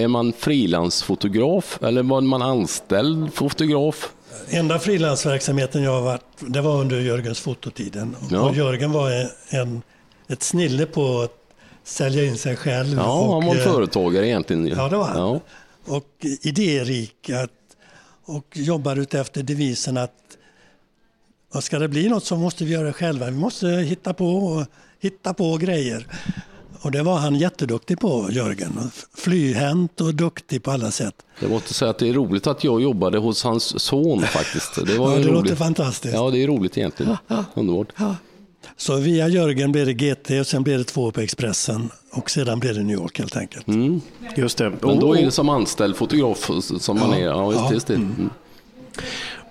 [0.00, 4.12] är man frilansfotograf eller var man anställd fotograf?
[4.48, 8.16] Enda frilansverksamheten jag har varit, det var under Jörgens fototiden.
[8.30, 8.40] Ja.
[8.40, 9.82] Och Jörgen var en,
[10.28, 11.36] ett snille på att
[11.84, 12.96] sälja in sig själv.
[12.96, 14.66] Ja, och, han var eh, företagare egentligen.
[14.66, 15.16] Ja, det var han.
[15.16, 15.40] Ja.
[15.86, 17.50] Och idérik att,
[18.24, 20.12] och jobbar utefter devisen att
[21.54, 23.26] och ska det bli något så måste vi göra det själva.
[23.26, 24.64] Vi måste hitta på,
[25.00, 26.06] hitta på grejer.
[26.84, 28.90] Och det var han jätteduktig på, Jörgen.
[29.14, 31.14] Flyhänt och duktig på alla sätt.
[31.40, 34.86] Jag måste säga att det är roligt att jag jobbade hos hans son faktiskt.
[34.86, 35.32] Det, var ja, det roligt.
[35.32, 36.14] låter fantastiskt.
[36.14, 37.16] Ja, det är roligt egentligen.
[37.54, 37.88] Underbart.
[37.96, 38.16] Ja.
[38.76, 42.60] Så via Jörgen blev det GT och sen blev det två på Expressen och sedan
[42.60, 43.68] blev det New York helt enkelt.
[43.68, 44.00] Mm.
[44.36, 44.72] Just det.
[44.80, 47.26] Men då är det som anställd fotograf som man är.
[47.26, 47.94] Ja, just det.
[47.94, 48.30] Mm.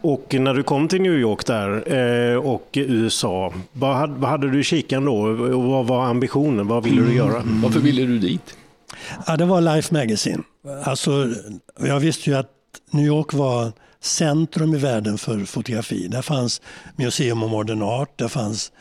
[0.04, 4.52] Och när du kom till New York där eh, och USA, vad hade, vad hade
[4.52, 5.16] du i kikan då?
[5.56, 6.68] Och vad var ambitionen?
[6.68, 7.42] Vad ville du göra?
[7.42, 7.62] Mm.
[7.62, 8.56] Varför ville du dit?
[9.28, 10.44] Ja, det var Life Magazine.
[10.84, 11.30] Alltså,
[11.80, 12.50] jag visste ju att
[12.92, 16.08] New York var centrum i världen för fotografi.
[16.08, 16.62] Där fanns
[16.96, 18.72] Museum of Modern Art, där fanns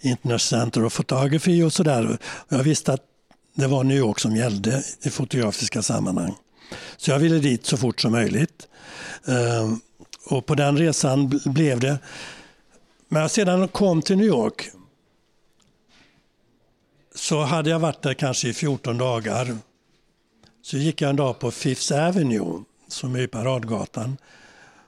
[0.00, 2.18] International Center of Photography och sådär.
[2.48, 3.02] Jag visste att
[3.54, 6.34] det var New York som gällde i fotografiska sammanhang.
[6.96, 8.68] Så jag ville dit så fort som möjligt.
[10.28, 11.98] Och på den resan blev det.
[13.08, 14.70] Men jag sedan kom till New York
[17.14, 19.56] så hade jag varit där kanske i 14 dagar.
[20.62, 24.16] Så gick jag en dag på Fifth Avenue, som är Paradgatan,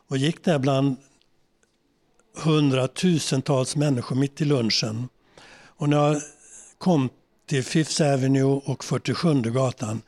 [0.08, 0.96] och gick där bland
[2.36, 5.08] hundratusentals människor mitt i lunchen.
[5.66, 6.22] Och när jag
[6.78, 7.08] kom
[7.46, 10.02] till Fifth Avenue och 47 gatan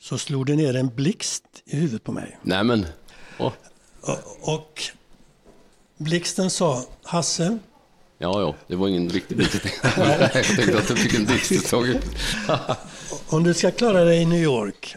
[0.00, 2.38] så slog det ner en blixt i huvudet på mig.
[2.42, 2.86] Nämen.
[3.38, 3.52] Oh.
[4.40, 4.82] Och
[5.96, 7.58] blixten sa, Hasse.
[8.18, 9.54] Ja, ja, det var ingen riktig blixt.
[9.96, 11.72] jag tänkte att jag fick en blixt
[13.28, 14.96] Om du ska klara dig i New York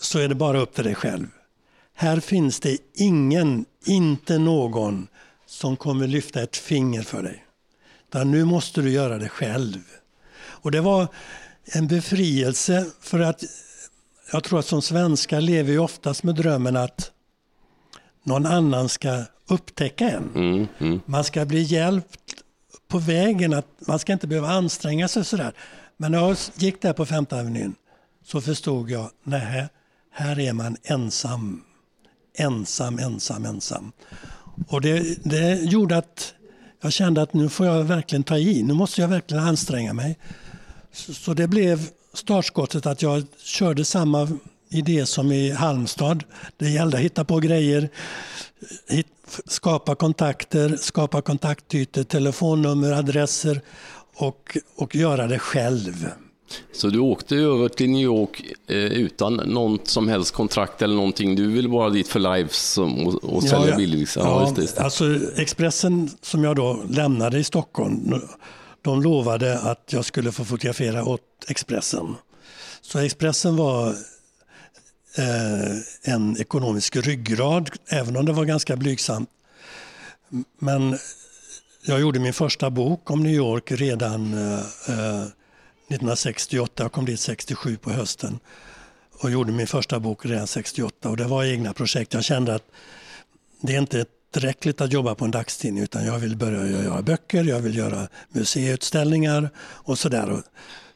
[0.00, 1.26] så är det bara upp till dig själv.
[1.94, 5.08] Här finns det ingen, inte någon,
[5.46, 7.44] som kommer lyfta ett finger för dig.
[8.08, 9.78] Utan nu måste du göra det själv.
[10.38, 11.08] Och det var
[11.64, 13.44] en befrielse för att
[14.32, 17.10] jag tror att som svenskar lever vi oftast med drömmen att
[18.28, 20.30] någon annan ska upptäcka en.
[20.34, 21.00] Mm, mm.
[21.06, 22.34] Man ska bli hjälpt
[22.88, 25.52] på vägen, att man ska inte behöva anstränga sig sådär.
[25.96, 27.74] Men när jag gick där på Femte Avenyn
[28.24, 29.66] så förstod jag, nej,
[30.12, 31.62] här är man ensam.
[32.38, 33.92] Ensam, ensam, ensam.
[34.68, 36.34] Och det, det gjorde att
[36.80, 40.18] jag kände att nu får jag verkligen ta i, nu måste jag verkligen anstränga mig.
[40.92, 44.28] Så, så det blev startskottet att jag körde samma
[44.70, 46.24] idé som i Halmstad.
[46.56, 47.88] Det gällde att hitta på grejer,
[49.46, 53.60] skapa kontakter, skapa kontaktytor, telefonnummer, adresser
[54.16, 56.08] och, och göra det själv.
[56.72, 61.36] Så du åkte över till New York eh, utan något som helst kontrakt eller någonting?
[61.36, 64.20] Du ville bara dit för lives och, och sälja ja, bildvisa?
[64.20, 68.14] Ja, ja, alltså Expressen som jag då lämnade i Stockholm,
[68.82, 72.14] de lovade att jag skulle få fotografera åt Expressen.
[72.80, 73.94] Så Expressen var
[75.18, 79.30] eh, en ekonomisk ryggrad, även om det var ganska blygsamt.
[80.58, 80.98] Men
[81.82, 85.26] jag gjorde min första bok om New York redan eh, eh
[85.90, 86.82] 1968.
[86.82, 88.38] Jag kom dit 67 på hösten
[89.20, 91.08] och gjorde min första bok redan 68.
[91.08, 92.14] Och det var egna projekt.
[92.14, 92.64] Jag kände att
[93.60, 97.44] det är inte tillräckligt att jobba på en dagstidning utan jag vill börja göra böcker,
[97.44, 100.42] jag vill göra museiutställningar och sådär.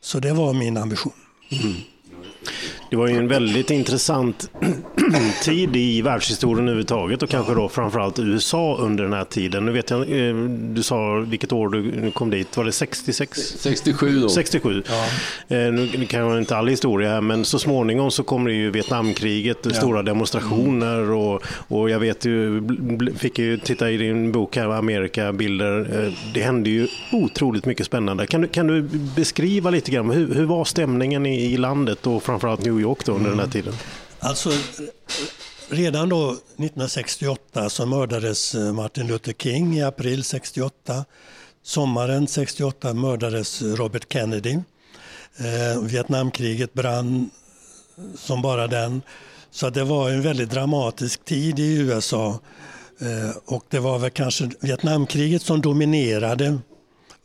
[0.01, 1.13] Så det var min ambition.
[1.51, 1.75] Mm.
[2.91, 4.51] Det var ju en väldigt intressant
[5.43, 9.65] tid i världshistorien överhuvudtaget och kanske då framförallt USA under den här tiden.
[9.65, 10.35] Nu vet jag, eh,
[10.75, 13.39] du sa vilket år du kom dit, var det 66?
[13.59, 14.29] 67 då.
[14.29, 14.83] 67.
[14.89, 15.05] Ja.
[15.57, 18.71] Eh, nu kan jag inte all historia här, men så småningom så kommer det ju
[18.71, 19.71] Vietnamkriget, ja.
[19.71, 22.63] stora demonstrationer och, och jag vet ju,
[23.17, 26.05] fick ju titta i din bok här, Amerika, bilder.
[26.05, 28.27] Eh, det hände ju otroligt mycket spännande.
[28.27, 28.83] Kan du, kan du
[29.17, 33.13] beskriva lite grann, hur, hur var stämningen i, i landet och framförallt New York då
[33.13, 33.39] under mm.
[33.39, 33.75] den här tiden?
[34.19, 34.51] Alltså,
[35.69, 41.05] redan då 1968 så mördades eh, Martin Luther King i april 68.
[41.63, 44.59] Sommaren 68 mördades Robert Kennedy.
[45.37, 47.31] Eh, Vietnamkriget brann
[48.15, 49.03] som bara den.
[49.51, 52.41] Så det var en väldigt dramatisk tid i USA.
[53.01, 56.59] Eh, och det var väl kanske Vietnamkriget som dominerade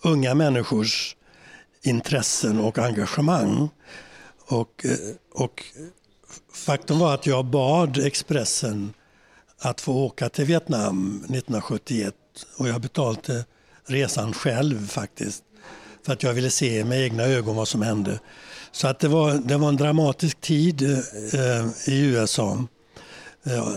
[0.01, 1.15] unga människors
[1.81, 3.69] intressen och engagemang.
[4.47, 4.97] Och, eh,
[5.33, 5.63] och
[6.53, 8.93] faktum var att jag bad Expressen
[9.59, 12.15] att få åka till Vietnam 1971
[12.57, 13.45] och jag betalade
[13.85, 15.43] resan själv faktiskt.
[16.05, 18.19] För att jag ville se med egna ögon vad som hände.
[18.71, 22.63] Så att det var, det var en dramatisk tid eh, i USA.
[23.43, 23.69] Eh,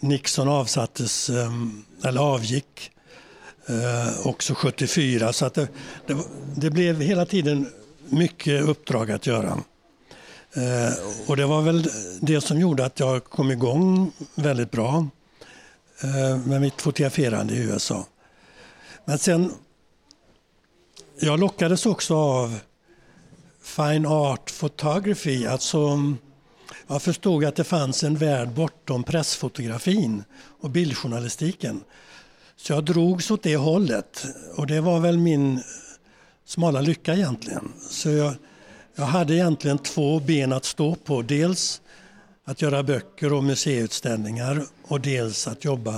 [0.00, 1.52] Nixon avsattes, eh,
[2.04, 2.90] eller avgick,
[3.66, 5.32] eh, också 74.
[5.32, 5.68] Så att det,
[6.06, 6.16] det,
[6.56, 7.72] det blev hela tiden
[8.08, 9.58] mycket uppdrag att göra.
[10.58, 10.92] Eh,
[11.26, 11.90] och det var väl
[12.20, 15.08] det som gjorde att jag kom igång väldigt bra
[16.02, 18.06] eh, med mitt fotograferande i USA.
[19.04, 19.52] Men sen,
[21.20, 22.58] jag lockades också av
[23.62, 25.98] Fine Art Photography, alltså
[26.86, 30.24] jag förstod att det fanns en värld bortom pressfotografin
[30.60, 31.80] och bildjournalistiken.
[32.56, 35.62] Så jag drogs åt det hållet och det var väl min
[36.44, 37.72] smala lycka egentligen.
[37.90, 38.34] Så jag,
[38.98, 41.22] jag hade egentligen två ben att stå på.
[41.22, 41.80] Dels
[42.44, 45.96] att göra böcker och museiutställningar och dels att jobba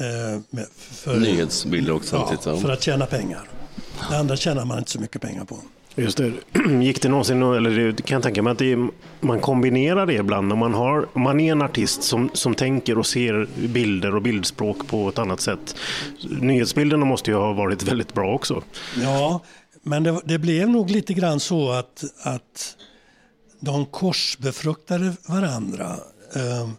[0.00, 2.38] eh, med, för, Nyhetsbilder också.
[2.44, 3.48] Ja, för att tjäna pengar.
[4.10, 5.58] Det andra tjänar man inte så mycket pengar på.
[5.94, 6.32] Just det.
[6.82, 8.88] Gick det någonsin, eller det kan jag tänka mig att det,
[9.20, 10.52] man kombinerar det ibland.
[10.52, 14.22] Om man, har, om man är en artist som, som tänker och ser bilder och
[14.22, 15.76] bildspråk på ett annat sätt.
[16.40, 18.62] Nyhetsbilderna måste ju ha varit väldigt bra också.
[19.02, 19.40] Ja,
[19.82, 22.76] men det, det, blev nog lite grann så att, att
[23.60, 25.96] de korsbefruktade varandra.
[26.34, 26.72] Ehm,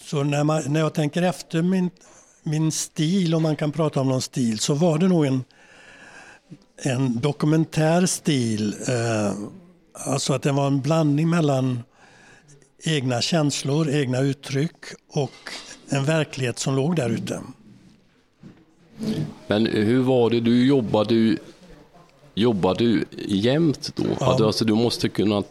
[0.00, 1.90] så när, man, när jag tänker efter min,
[2.42, 5.44] min stil, om man kan prata om någon stil, så var det nog en,
[6.82, 8.76] en dokumentär stil.
[8.88, 9.50] Ehm,
[9.92, 11.82] alltså att det var en blandning mellan
[12.84, 15.50] egna känslor, egna uttryck och
[15.88, 17.40] en verklighet som låg där ute.
[19.46, 21.36] Men hur var det, du jobbade
[22.34, 24.04] Jobbar du jämt då?
[24.20, 24.44] Ja.
[24.44, 25.42] Alltså, du måste kunna,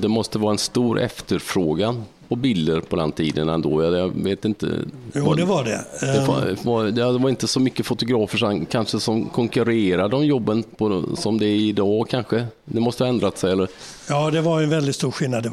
[0.00, 3.82] det måste vara en stor efterfrågan på bilder på den tiden ändå.
[3.82, 4.66] Jag vet inte.
[5.14, 5.84] Jo, det var det.
[6.00, 10.62] Det var, var, det var inte så mycket fotografer som, kanske som konkurrerade om jobben
[10.62, 12.46] på, som det är idag kanske.
[12.64, 13.68] Det måste ha ändrat sig eller?
[14.08, 15.50] Ja, det var en väldigt stor skillnad.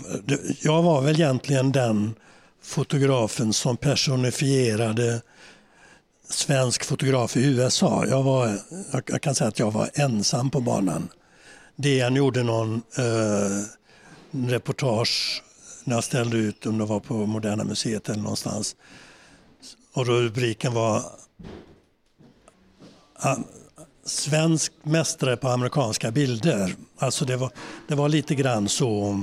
[0.64, 2.14] Jag var väl egentligen den
[2.64, 5.22] fotografen som personifierade
[6.30, 8.06] svensk fotograf i USA.
[8.06, 8.60] Jag, var,
[9.08, 11.10] jag kan säga att jag var ensam på banan.
[11.76, 13.66] DN gjorde någon eh,
[14.50, 15.44] reportage
[15.84, 18.76] när jag ställde ut om det var på Moderna Museet eller någonstans.
[19.94, 21.04] Och rubriken var
[23.16, 23.36] ah,
[24.06, 26.76] Svensk mästare på amerikanska bilder.
[26.98, 27.52] Alltså det var,
[27.88, 29.20] det var lite grann så,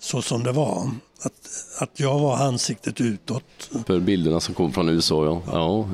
[0.00, 0.90] så som det var.
[1.22, 1.32] Att,
[1.78, 3.70] att jag var ansiktet utåt.
[3.86, 5.42] För bilderna som kom från USA, ja.
[5.52, 5.88] ja.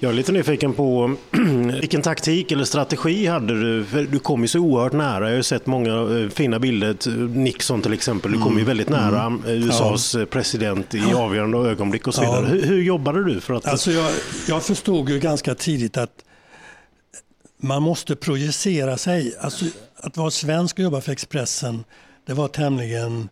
[0.00, 1.16] Jag är lite nyfiken på
[1.80, 3.84] vilken taktik eller strategi hade du?
[3.84, 5.24] För du kom ju så oerhört nära.
[5.24, 7.16] Jag har ju sett många eh, fina bilder.
[7.28, 8.32] Nixon till exempel.
[8.32, 8.66] Du kom ju mm.
[8.66, 9.42] väldigt nära mm.
[9.46, 10.26] USAs ja.
[10.26, 12.46] president i avgörande ögonblick och så vidare.
[12.46, 12.52] Ja.
[12.52, 13.40] Hur, hur jobbade du?
[13.40, 13.66] för att...
[13.66, 14.10] Alltså jag,
[14.48, 16.24] jag förstod ju ganska tidigt att
[17.60, 19.34] man måste projicera sig.
[19.40, 19.64] Alltså,
[19.96, 21.84] att vara svensk och jobba för Expressen,
[22.28, 23.28] det var tämligen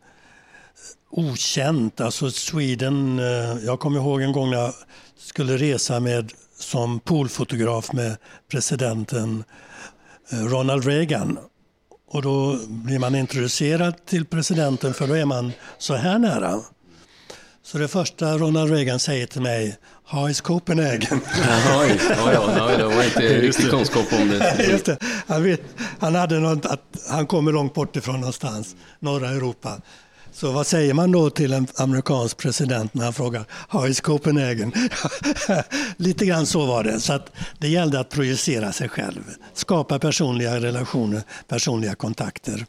[1.10, 2.00] okänt.
[2.00, 4.74] Alltså Sweden, eh, jag kommer ihåg en gång när jag
[5.18, 8.16] skulle resa med som poolfotograf med
[8.50, 9.44] presidenten
[10.32, 11.38] eh, Ronald Reagan.
[12.08, 16.60] Och då blir man introducerad till presidenten för då är man så här nära.
[17.62, 19.76] Så det första Ronald Reagan säger till mig,
[20.08, 21.20] How is Copenhagen?
[21.36, 24.66] ja, ja, det var inte riktigt kunskap om det.
[24.70, 24.98] Just det.
[25.26, 25.60] Han, vet,
[25.98, 29.80] han hade något att han kommer långt bort ifrån någonstans, norra Europa.
[30.32, 34.72] Så vad säger man då till en amerikansk president när han frågar How is Copenhagen?
[35.96, 37.00] Lite grann så var det.
[37.00, 39.22] Så att det gällde att projicera sig själv,
[39.54, 42.66] skapa personliga relationer, personliga kontakter.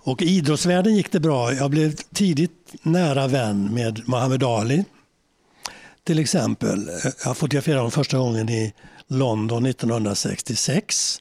[0.00, 1.52] Och i idrottsvärlden gick det bra.
[1.52, 4.84] Jag blev tidigt nära vän med Muhammad Ali.
[6.04, 6.90] Till exempel.
[7.24, 8.74] Jag fotograferade honom första gången i
[9.06, 11.20] London 1966.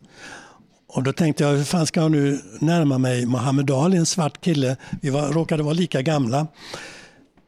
[0.87, 4.41] Och då tänkte jag, hur fan ska jag nu närma mig Muhammed Ali, en svart
[4.41, 4.77] kille.
[5.01, 6.47] Vi var, råkade vara lika gamla.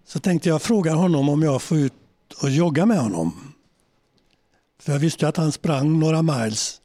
[0.08, 1.94] Så tänkte jag fråga honom om jag får ut
[2.42, 3.54] och jogga med honom.
[4.82, 6.82] För jag visste att han sprang några miles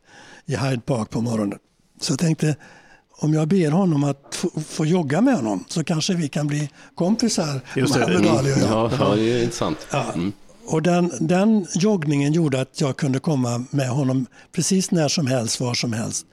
[0.47, 1.59] i Hyde Park på morgonen.
[2.01, 2.57] Så jag tänkte,
[3.19, 6.71] om jag ber honom att få, få jogga med honom så kanske vi kan bli
[6.95, 8.01] kompisar, Just det.
[8.01, 8.71] Muhammed Ali och jag.
[8.71, 9.87] Ja, ja, det är intressant.
[9.91, 10.15] Ja.
[10.71, 15.61] Och den, den joggningen gjorde att jag kunde komma med honom precis när som helst,
[15.61, 16.27] var som helst.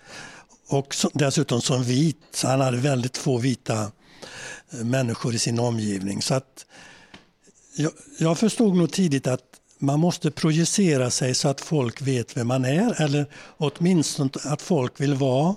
[0.67, 3.91] Och så, dessutom som vit, han hade väldigt få vita
[4.71, 6.21] eh, människor i sin omgivning.
[6.21, 6.65] Så att
[7.75, 9.43] jag, jag förstod nog tidigt att
[9.79, 13.25] man måste projicera sig så att folk vet vem man är eller
[13.57, 15.55] åtminstone att folk vill vara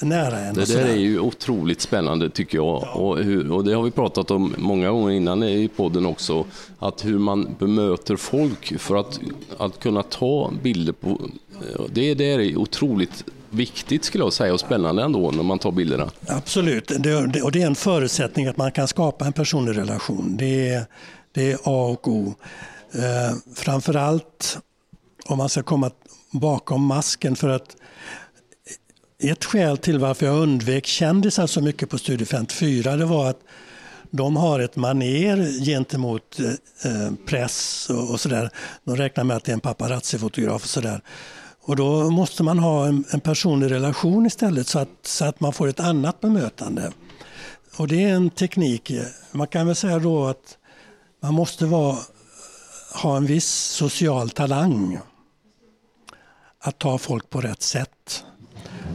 [0.00, 0.54] nära en.
[0.54, 2.82] Det där är ju otroligt spännande tycker jag.
[2.82, 2.92] Ja.
[2.92, 6.44] Och, hur, och, det har vi pratat om många gånger innan i podden också.
[6.78, 9.20] Att hur man bemöter folk för att,
[9.58, 11.20] att kunna ta bilder på...
[11.92, 16.10] Det, det är otroligt viktigt skulle jag säga och spännande ändå när man tar bilderna.
[16.28, 20.36] Absolut, det, och det är en förutsättning att man kan skapa en personlig relation.
[20.36, 20.84] Det är,
[21.32, 22.34] det är A och O.
[22.92, 24.58] Eh, framförallt
[25.26, 25.90] om man ska komma
[26.30, 27.76] bakom masken för att
[29.18, 33.40] ett skäl till varför jag undvek kändisar så mycket på Studio 54 det var att
[34.10, 36.46] de har ett maner gentemot eh,
[36.92, 38.50] eh, press och, och sådär.
[38.84, 41.00] De räknar med att det är en paparazzi-fotograf och sådär.
[41.60, 45.52] Och då måste man ha en, en, personlig relation istället så att, så att man
[45.52, 46.92] får ett annat bemötande.
[47.76, 48.92] Och det är en teknik.
[49.32, 50.58] Man kan väl säga då att
[51.22, 51.96] man måste vara,
[53.02, 54.98] ha en viss social talang.
[56.60, 58.24] Att ta folk på rätt sätt.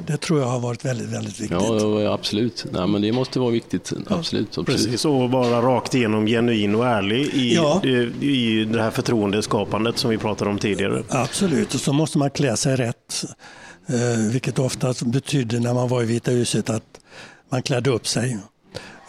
[0.09, 1.57] Det tror jag har varit väldigt, väldigt viktigt.
[1.61, 2.65] Ja, absolut.
[2.71, 3.93] Nej, men det måste vara viktigt.
[4.07, 4.47] Absolut.
[4.47, 4.67] absolut.
[4.67, 7.81] Precis, och vara rakt igenom genuin och ärlig i, ja.
[8.21, 11.03] i, det här förtroendeskapandet som vi pratade om tidigare.
[11.09, 13.25] Absolut, och så måste man klä sig rätt.
[13.87, 16.99] Eh, vilket ofta betydde när man var i Vita huset att
[17.49, 18.37] man klädde upp sig.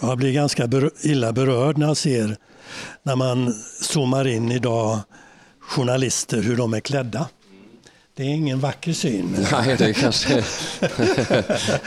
[0.01, 0.68] Jag blir ganska
[1.03, 2.36] illa berörd när jag ser
[3.03, 4.98] när man zoomar in idag
[5.61, 7.28] journalister hur de är klädda.
[8.21, 9.37] Det är ingen vacker syn.
[9.53, 10.29] Nej, det är kanske,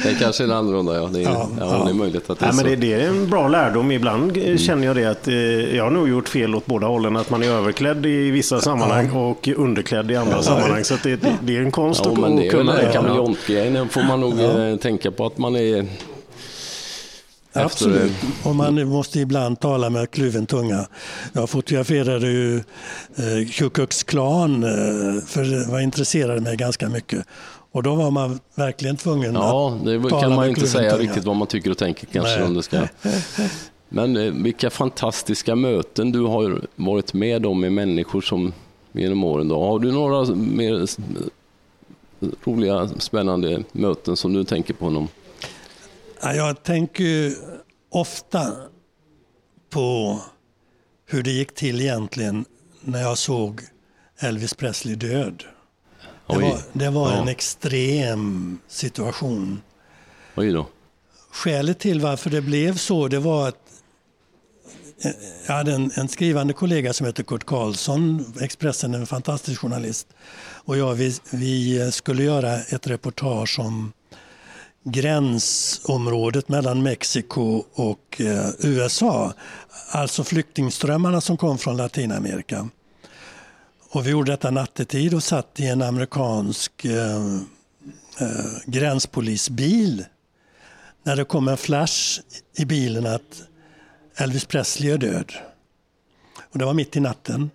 [0.03, 0.95] det är kanske en annorlunda.
[0.95, 1.09] Ja.
[1.13, 1.83] Det är, ja, ja.
[1.85, 2.55] det är möjligt att det är ja, så.
[2.55, 3.91] Men det, det, är en bra lärdom.
[3.91, 4.57] Ibland mm.
[4.57, 5.35] känner jag det att eh,
[5.75, 7.15] jag har nog gjort fel åt båda hållen.
[7.15, 9.19] Att man är överklädd i vissa sammanhang ja.
[9.19, 10.83] och underklädd i andra sammanhang.
[10.83, 12.89] Så det, det, är en konst ja, att men det är kunna det.
[12.93, 15.85] Kameleontgrejen får man nog eh, tänka på att man är
[17.53, 18.11] Absolut,
[18.43, 20.87] och man måste ibland tala med kluven tunga.
[21.33, 22.57] Jag fotograferade ju
[23.15, 27.25] eh, Ku Klux Klan, eh, för det var intresserade mig ganska mycket.
[27.71, 31.03] Och då var man verkligen tvungen ja, att Ja, det kan man inte säga tunga.
[31.03, 32.43] riktigt vad man tycker och tänker kanske.
[32.43, 32.87] Om det ska.
[33.89, 38.53] Men eh, vilka fantastiska möten du har varit med om med människor som
[38.91, 39.47] genom åren.
[39.47, 39.65] Då.
[39.65, 40.87] Har du några mer
[42.43, 44.89] roliga, spännande möten som du tänker på?
[44.89, 45.07] Någon?
[46.23, 47.33] Jag tänker
[47.89, 48.53] ofta
[49.69, 50.19] på
[51.05, 52.45] hur det gick till egentligen
[52.81, 53.61] när jag såg
[54.19, 55.43] Elvis Presley död.
[56.27, 57.21] Det var, det var ja.
[57.21, 59.61] en extrem situation.
[60.35, 60.67] Oj då.
[61.31, 63.57] Skälet till varför det blev så det var att
[65.03, 65.11] eh,
[65.47, 70.07] jag hade en, en skrivande kollega som heter Kurt Karlsson, Expressen, en fantastisk journalist.
[70.65, 73.93] Och jag, vi, vi skulle göra ett reportage om
[74.83, 79.33] gränsområdet mellan Mexiko och eh, USA.
[79.91, 82.69] Alltså flyktingströmmarna som kom från Latinamerika.
[83.89, 87.35] Och vi gjorde detta nattetid och satt i en amerikansk eh,
[88.19, 90.05] eh, gränspolisbil.
[91.03, 92.19] När det kom en flash
[92.57, 93.43] i bilen att
[94.15, 95.33] Elvis Presley är död.
[96.51, 97.51] Och det var mitt i natten.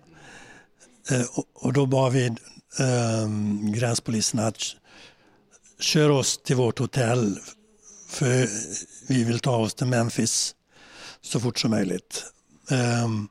[1.11, 3.27] Eh, och, och, då bad vi eh,
[3.73, 4.75] gränspolisen att
[5.79, 7.39] kör oss till vårt hotell
[8.07, 8.49] för
[9.07, 10.55] vi vill ta oss till Memphis
[11.21, 12.25] så fort som möjligt.
[12.69, 13.27] Ehm,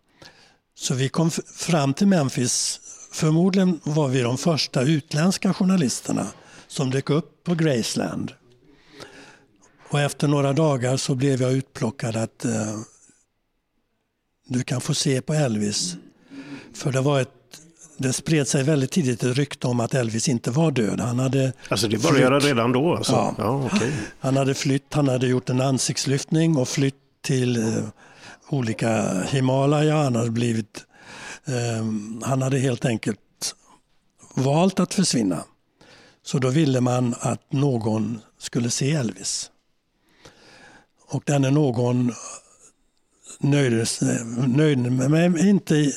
[0.74, 2.80] så vi kom fram till Memphis.
[3.12, 6.26] Förmodligen var vi de första utländska journalisterna
[6.66, 8.32] som dök upp på Graceland.
[9.90, 12.78] Och efter några dagar så blev jag utplockad att eh,
[14.46, 15.96] du kan få se på Elvis.
[16.74, 17.37] För det var ett
[17.98, 21.00] det spred sig väldigt tidigt ett rykte om att Elvis inte var död.
[21.00, 22.50] Han hade alltså det började flytt.
[22.50, 22.96] redan då?
[22.96, 23.12] Alltså.
[23.12, 23.34] Ja.
[23.38, 23.92] ja okay.
[24.20, 27.84] Han hade flytt, han hade gjort en ansiktslyftning och flytt till eh,
[28.48, 30.02] olika Himalaya.
[30.02, 30.84] Han hade, blivit,
[31.46, 31.84] eh,
[32.22, 33.54] han hade helt enkelt
[34.34, 35.44] valt att försvinna.
[36.22, 39.50] Så då ville man att någon skulle se Elvis.
[41.10, 42.12] Och denne någon
[43.38, 43.86] nöjde,
[44.46, 45.92] nöjde mig inte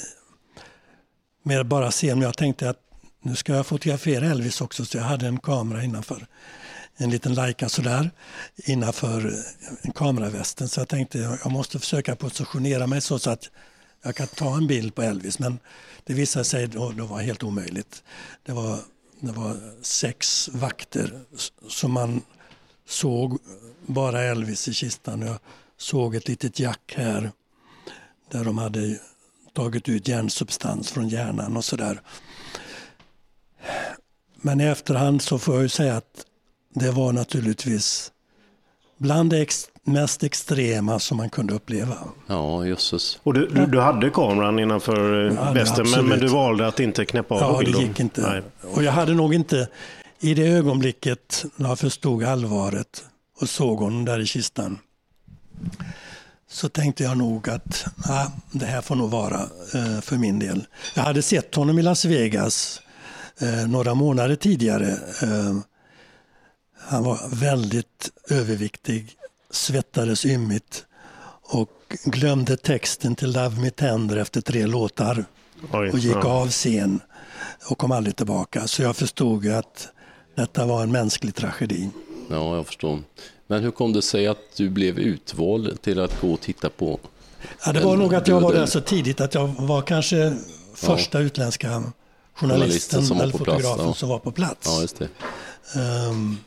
[1.43, 2.77] med bara se men jag tänkte att
[3.21, 6.27] nu ska jag fotografera Elvis också så jag hade en kamera innanför.
[6.97, 8.11] En liten Leica sådär
[8.55, 9.25] innanför
[9.83, 13.49] eh, kameravästen så jag tänkte jag måste försöka positionera mig så, så att
[14.03, 15.59] jag kan ta en bild på Elvis men
[16.03, 18.03] det visade sig då, då var helt omöjligt.
[18.43, 18.79] Det var,
[19.19, 21.21] det var sex vakter
[21.67, 22.21] som man
[22.87, 23.39] såg
[23.85, 25.21] bara Elvis i kistan.
[25.21, 25.39] Jag
[25.77, 27.31] såg ett litet jack här
[28.31, 28.99] där de hade
[29.53, 32.01] tagit ut hjärnsubstans från hjärnan och sådär.
[34.41, 36.25] Men i efterhand så får jag ju säga att
[36.73, 38.11] det var naturligtvis
[38.97, 41.95] bland det ex mest extrema som man kunde uppleva.
[42.27, 43.19] Ja, jösses.
[43.23, 46.79] Och du, du, du, hade kameran innanför eh, ja, västen, men, men, du valde att
[46.79, 48.21] inte knäppa av Ja, det gick inte.
[48.21, 48.41] Nej.
[48.73, 49.67] Och jag hade nog inte,
[50.19, 53.05] i det ögonblicket när jag förstod allvaret
[53.41, 54.79] och såg honom där i kistan,
[56.51, 59.41] så tänkte jag nog att ah, det här får nog vara
[59.73, 60.67] eh, för min del.
[60.93, 62.81] Jag hade sett honom i Las Vegas
[63.39, 64.89] eh, några månader tidigare.
[65.21, 65.57] Eh,
[66.77, 69.11] han var väldigt överviktig,
[69.51, 70.85] svettades ymnigt
[71.43, 75.25] och glömde texten till Love Me Tender efter tre låtar
[75.71, 76.29] Oj, och gick ja.
[76.29, 76.99] av scen
[77.69, 78.67] och kom aldrig tillbaka.
[78.67, 79.87] Så jag förstod att
[80.35, 81.89] detta var en mänsklig tragedi.
[82.29, 82.99] Ja, jag förstår.
[83.51, 86.99] Men hur kom det sig att du blev utvald till att gå och titta på?
[87.65, 90.35] Ja, det var nog att jag var där så tidigt att jag var kanske
[90.75, 91.25] första ja.
[91.25, 91.83] utländska
[92.33, 93.93] journalisten som eller fotografen plats, ja.
[93.93, 94.59] som var på plats.
[94.65, 95.09] Ja, just det.
[96.09, 96.37] Um,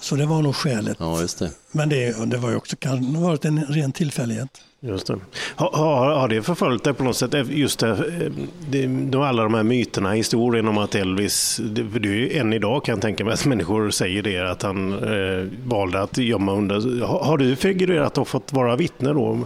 [0.00, 0.96] så det var nog skälet.
[1.00, 1.50] Ja, just det.
[1.72, 4.60] Men det, det var ju också kan ha varit en ren tillfällighet.
[4.86, 5.16] Just det.
[5.56, 7.34] Har, har, har det förföljt dig på något sätt?
[7.34, 8.32] Eh, just det, eh,
[8.70, 12.94] det, alla de här myterna, historien om att Elvis, det, det är än idag kan
[12.94, 17.04] jag tänka mig att människor säger det, att han eh, valde att gömma under.
[17.06, 19.38] Har, har, du figurerat och fått vara vittne då?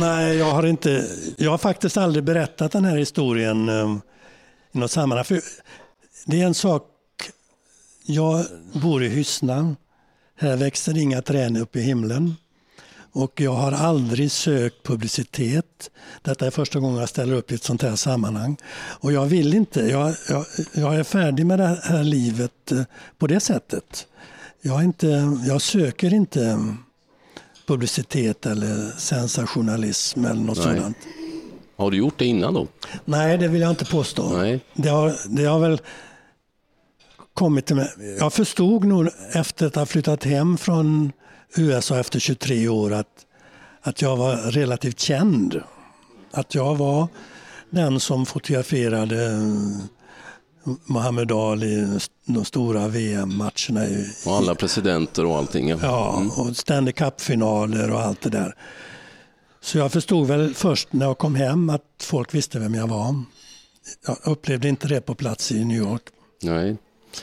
[0.00, 1.06] Nej, jag har inte.
[1.36, 3.96] Jag har faktiskt aldrig berättat den här historien eh,
[4.72, 5.24] i något sammanhang.
[5.24, 5.40] För
[6.26, 6.82] det är en sak,
[8.06, 9.76] jag bor i Hyssna.
[10.38, 12.34] Här växer inga träd upp i himlen.
[13.14, 15.90] Och jag har aldrig sökt publicitet.
[16.22, 18.56] Detta är första gången jag ställer upp i ett sånt här sammanhang.
[19.00, 19.80] Och jag vill inte.
[19.80, 22.82] Jag, jag, jag är färdig med det här livet eh,
[23.18, 24.06] på det sättet.
[24.62, 26.74] Jag, inte, jag söker inte
[27.66, 30.76] publicitet eller sensationalism eller något Nej.
[30.76, 30.96] sådant.
[31.76, 32.66] Har du gjort det innan då?
[33.04, 34.36] Nej, det vill jag inte påstå.
[34.36, 34.60] Nej.
[34.74, 35.80] Det, har, det har väl
[37.34, 37.88] kommit till mig.
[38.18, 41.12] Jag förstod nog efter att ha flyttat hem från
[41.56, 43.26] USA efter 23 år att,
[43.82, 45.60] att jag var relativt känd.
[46.30, 47.08] Att jag var
[47.70, 49.40] den som fotograferade
[50.86, 53.86] Muhammed Ali, de stora VM-matcherna.
[54.26, 55.68] Och alla presidenter och allting.
[55.68, 56.30] Ja, mm.
[56.30, 58.54] och Stanley Cup-finaler och allt det där.
[59.60, 63.22] Så jag förstod väl först när jag kom hem att folk visste vem jag var.
[64.06, 66.02] Jag upplevde inte det på plats i New York.
[66.42, 66.76] Nej.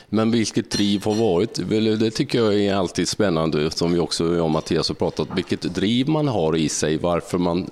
[0.08, 1.54] Men vilket driv har varit,
[2.00, 5.74] det tycker jag är alltid spännande, som vi också, jag och Mattias har pratat vilket
[5.74, 7.70] driv man har i sig, varför man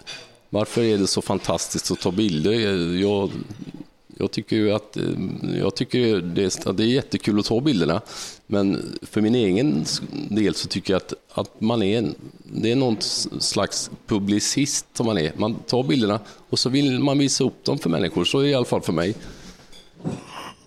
[0.53, 2.53] varför är det så fantastiskt att ta bilder?
[3.01, 3.31] Jag,
[4.19, 4.97] jag tycker ju att
[5.59, 8.01] jag tycker det, det är jättekul att ta bilderna,
[8.47, 9.85] men för min egen
[10.29, 12.09] del så tycker jag att, att man är,
[12.43, 12.97] det är någon
[13.41, 15.33] slags publicist som man är.
[15.37, 18.49] Man tar bilderna och så vill man visa upp dem för människor, så är det
[18.49, 19.15] i alla fall för mig.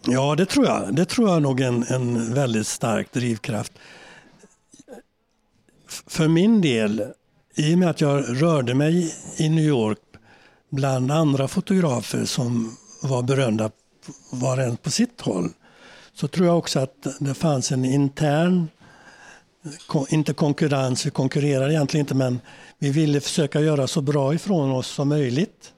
[0.07, 0.95] Ja, det tror jag.
[0.95, 3.73] Det tror jag nog är en, en väldigt stark drivkraft.
[6.07, 7.05] För min del,
[7.55, 9.99] i och med att jag rörde mig i New York
[10.69, 13.71] bland andra fotografer som var berömda
[14.29, 15.49] var en på sitt håll,
[16.13, 18.67] så tror jag också att det fanns en intern,
[20.09, 22.41] inte konkurrens, vi konkurrerar egentligen inte, men
[22.79, 25.72] vi ville försöka göra så bra ifrån oss som möjligt.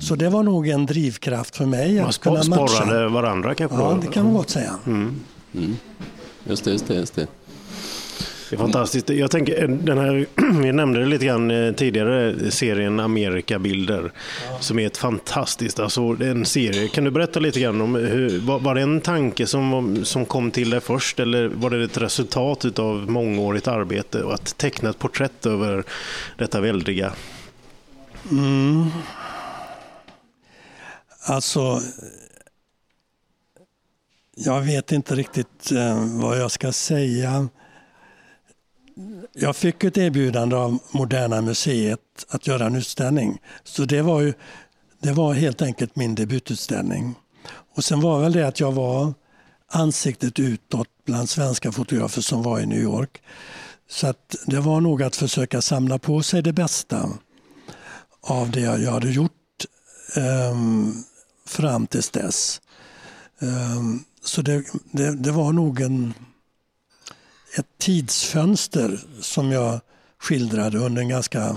[0.00, 2.68] Så det var nog en drivkraft för mig Man att kunna matcha.
[2.68, 3.76] sparade varandra kanske?
[3.76, 4.74] Ja, det kan man gott säga.
[4.86, 5.20] Mm.
[5.54, 5.76] Mm.
[6.44, 6.94] Just det, just det.
[6.94, 7.26] Just det.
[8.50, 9.10] Det är fantastiskt.
[9.10, 10.26] Jag tänker, den här,
[10.62, 14.12] vi nämnde det lite grann eh, tidigare, serien Amerikabilder,
[14.50, 14.58] ja.
[14.60, 16.88] som är ett fantastiskt, alltså en serie.
[16.88, 20.50] Kan du berätta lite grann om, hur, var, var det en tanke som, som kom
[20.50, 24.98] till dig först eller var det ett resultat av mångårigt arbete och att teckna ett
[24.98, 25.84] porträtt över
[26.36, 27.12] detta väldiga?
[28.30, 28.86] Mm.
[31.22, 31.82] Alltså,
[34.34, 37.48] jag vet inte riktigt eh, vad jag ska säga.
[39.32, 43.40] Jag fick ett erbjudande av Moderna Museet att göra en utställning.
[43.64, 44.32] Så det var, ju,
[44.98, 47.14] det var helt enkelt min debututställning.
[47.74, 49.14] Och sen var väl det att jag var
[49.66, 53.22] ansiktet utåt bland svenska fotografer som var i New York.
[53.88, 57.08] Så att det var nog att försöka samla på sig det bästa
[58.20, 59.32] av det jag hade gjort
[60.16, 61.04] um,
[61.50, 62.60] fram tills dess.
[63.38, 66.14] Um, så det, det, det var nog en
[67.58, 69.80] ett tidsfönster som jag
[70.18, 71.56] skildrade under en ganska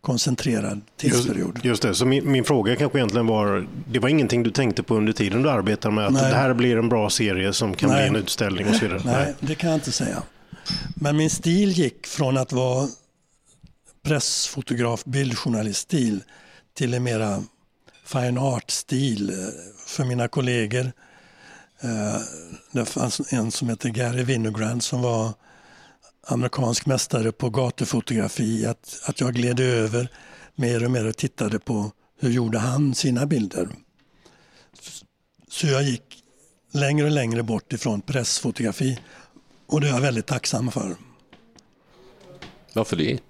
[0.00, 1.54] koncentrerad tidsperiod.
[1.54, 4.82] Just, just det, så min, min, fråga kanske egentligen var, det var ingenting du tänkte
[4.82, 6.30] på under tiden du arbetade med att Nej.
[6.30, 7.98] det här blir en bra serie som kan Nej.
[7.98, 9.02] bli en utställning och så vidare?
[9.04, 10.22] Nej, Nej, det kan jag inte säga.
[10.94, 12.88] Men min stil gick från att vara
[14.02, 16.22] pressfotograf, bildjournaliststil
[16.74, 17.42] till en mera
[18.04, 19.32] fine art-stil
[19.86, 20.92] för mina kollegor
[21.84, 22.20] Eh,
[22.72, 25.32] det fanns en som heter Gary Winogrand som var
[26.26, 28.66] amerikansk mästare på gatufotografi.
[28.66, 30.08] Att, att jag gled över
[30.54, 31.90] mer och mer och tittade på
[32.20, 33.68] hur gjorde han sina bilder.
[35.48, 36.22] Så jag gick
[36.72, 39.00] längre och längre bort ifrån pressfotografi
[39.66, 40.96] och det är jag väldigt tacksam för.
[42.72, 43.20] Varför det?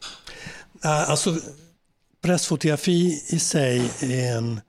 [0.83, 1.41] Alltså,
[2.25, 4.61] pressfotografi i sig är en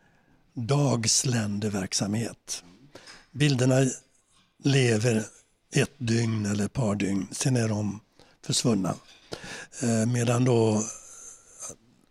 [0.53, 2.63] dagsländeverksamhet
[3.35, 3.85] bilderna
[4.63, 5.25] lever
[5.75, 7.99] ett dygn eller ett par dygn, sen är de
[8.45, 8.95] försvunna.
[9.83, 10.83] Eh, medan då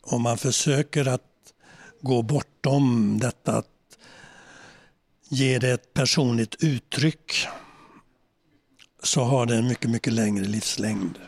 [0.03, 1.23] om man försöker att
[2.01, 3.67] gå bortom detta att
[5.29, 7.47] ge det ett personligt uttryck
[9.03, 11.19] så har det en mycket, mycket längre livslängd.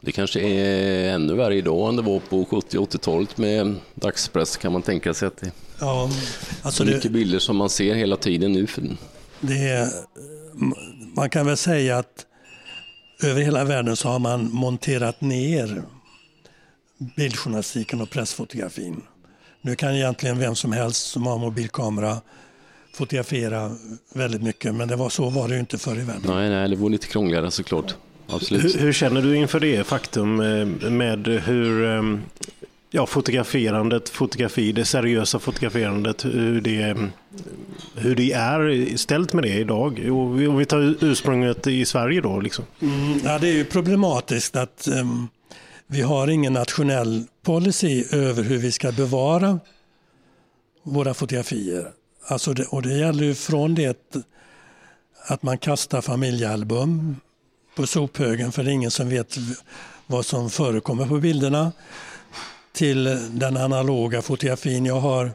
[0.00, 4.72] Det kanske är ännu värre idag än det var på 70 80-talet med dagspress kan
[4.72, 6.10] man tänka sig att det ja,
[6.62, 8.66] alltså mycket det, bilder som man ser hela tiden nu.
[9.40, 9.88] Det är,
[11.16, 12.26] man kan väl säga att
[13.22, 15.82] över hela världen så har man monterat ner
[17.16, 19.02] bildjournalistiken och pressfotografin.
[19.62, 22.16] Nu kan egentligen vem som helst som har mobilkamera
[22.94, 23.76] fotografera
[24.14, 26.22] väldigt mycket men det var så var det ju inte förr i världen.
[26.26, 27.94] Nej, nej, det var lite krångligare såklart.
[28.32, 28.64] Absolut.
[28.74, 32.20] Hur, hur, känner du inför det faktum eh, med hur ehm,
[32.90, 36.96] ja, fotograferandet, fotografi, det seriösa fotograferandet, hur det,
[37.96, 40.08] hur det är ställt med det idag?
[40.10, 42.40] Om vi tar ursprunget i Sverige då.
[42.40, 42.64] Liksom.
[42.82, 45.28] Mm, ja, det är ju problematiskt att um,
[45.86, 49.60] vi har ingen nationell policy över hur vi ska bevara
[50.82, 51.86] våra fotografier.
[52.26, 54.14] Alltså det, och det gäller ju från det
[55.26, 57.16] att man kastar familjealbum
[57.74, 59.36] på sophögen för det är ingen som vet
[60.06, 61.72] vad som förekommer på bilderna
[62.72, 64.86] till den analoga fotografin.
[64.86, 65.32] Jag har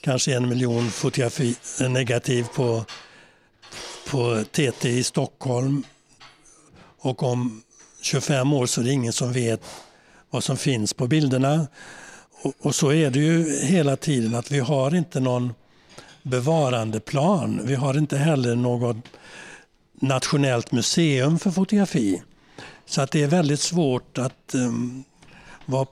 [0.00, 1.56] kanske en miljon fotografi,
[1.88, 2.84] negativ på,
[4.10, 5.84] på TT i Stockholm
[6.98, 7.62] och om
[8.02, 9.62] 25 år så är det ingen som vet
[10.30, 11.66] vad som finns på bilderna.
[12.42, 15.54] Och, och så är det ju hela tiden att vi har inte någon
[16.22, 17.60] bevarandeplan.
[17.64, 18.96] Vi har inte heller något
[20.08, 22.22] nationellt museum för fotografi.
[22.86, 25.04] Så att det är väldigt svårt att um,
[25.66, 25.86] vara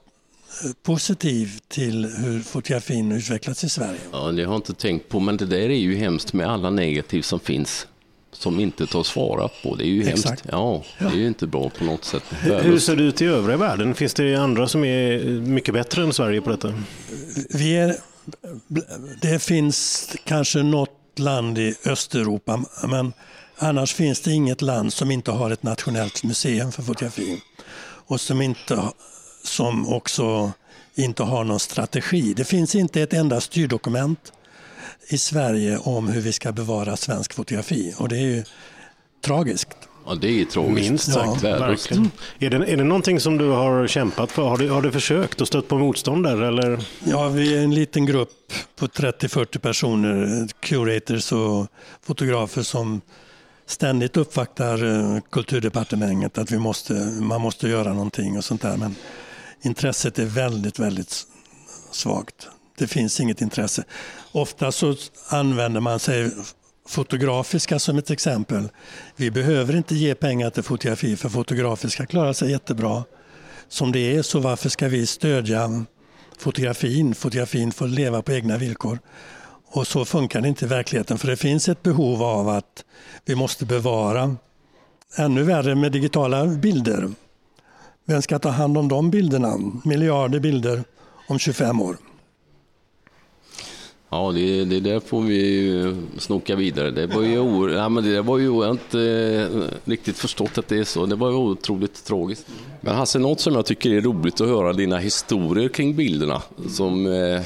[0.83, 3.99] positiv till hur fotografin utvecklats i Sverige.
[4.11, 6.69] Ja, det har jag inte tänkt på, men det där är ju hemskt med alla
[6.69, 7.87] negativ som finns
[8.31, 9.75] som inte tas vara på.
[9.75, 10.25] Det är ju Exakt.
[10.25, 10.45] hemskt.
[10.51, 12.23] Ja, det är ju inte bra på något sätt.
[12.41, 13.95] Hur ser det ut i övriga världen?
[13.95, 16.73] Finns det andra som är mycket bättre än Sverige på detta?
[17.49, 17.95] Vi är,
[19.21, 20.89] det finns kanske något
[21.19, 23.13] land i Östeuropa, men
[23.57, 27.41] annars finns det inget land som inte har ett nationellt museum för fotografi
[28.05, 28.83] och som, inte,
[29.43, 30.51] som också
[30.95, 32.33] inte har någon strategi.
[32.33, 34.33] Det finns inte ett enda styrdokument
[35.07, 38.43] i Sverige om hur vi ska bevara svensk fotografi och det är ju
[39.21, 39.77] tragiskt.
[40.05, 40.89] Ja, det är tragiskt.
[40.89, 41.43] Minst sagt.
[41.43, 42.11] Ja, verkligen.
[42.39, 44.43] Är, det, är det någonting som du har kämpat för?
[44.43, 46.41] Har du, har du försökt och stött på motstånd där?
[46.41, 46.85] Eller?
[47.03, 51.67] Ja, vi är en liten grupp på 30-40 personer, curators och
[52.05, 53.01] fotografer som
[53.65, 58.77] ständigt uppvaktar eh, kulturdepartementet att vi måste, man måste göra någonting och sånt där.
[58.77, 58.95] Men
[59.61, 61.27] intresset är väldigt, väldigt
[61.91, 62.49] svagt.
[62.77, 63.83] Det finns inget intresse.
[64.31, 64.95] Ofta så
[65.29, 66.31] använder man sig
[66.87, 68.69] fotografiska som ett exempel.
[69.15, 73.03] Vi behöver inte ge pengar till fotografi för fotografiska klarar sig jättebra
[73.67, 74.21] som det är.
[74.21, 75.85] Så varför ska vi stödja
[76.37, 77.15] fotografin?
[77.15, 78.99] Fotografin får leva på egna villkor.
[79.75, 82.85] Och så funkar det inte i verkligheten för det finns ett behov av att
[83.25, 84.35] vi måste bevara.
[85.17, 87.09] Ännu värre med digitala bilder.
[88.05, 89.57] Vem ska ta hand om de bilderna?
[89.85, 90.83] Miljarder bilder
[91.27, 91.97] om 25 år.
[94.09, 96.91] Ja, det, det där får vi snoka vidare.
[96.91, 100.57] Det var ju, o, ja, men det var ju jag har inte eh, riktigt förstått
[100.57, 101.05] att det är så.
[101.05, 102.47] Det var ju otroligt tragiskt.
[102.81, 106.41] Men Hasse, något som jag tycker är roligt att höra dina historier kring bilderna.
[106.69, 107.41] Som eh,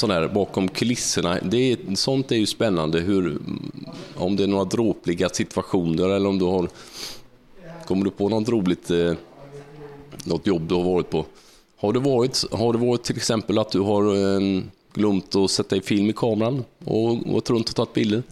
[0.00, 1.38] sån här bakom kulisserna.
[1.42, 3.00] Det är, sånt är ju spännande.
[3.00, 3.38] Hur,
[4.16, 6.68] om det är några dråpliga situationer eller om du har...
[7.86, 9.12] Kommer du på något roligt, eh,
[10.24, 11.26] något jobb du har varit på?
[11.76, 14.62] Har det varit, har det varit till exempel att du har eh,
[14.94, 18.22] glömt att sätta i film i kameran och gått runt och tagit bilder?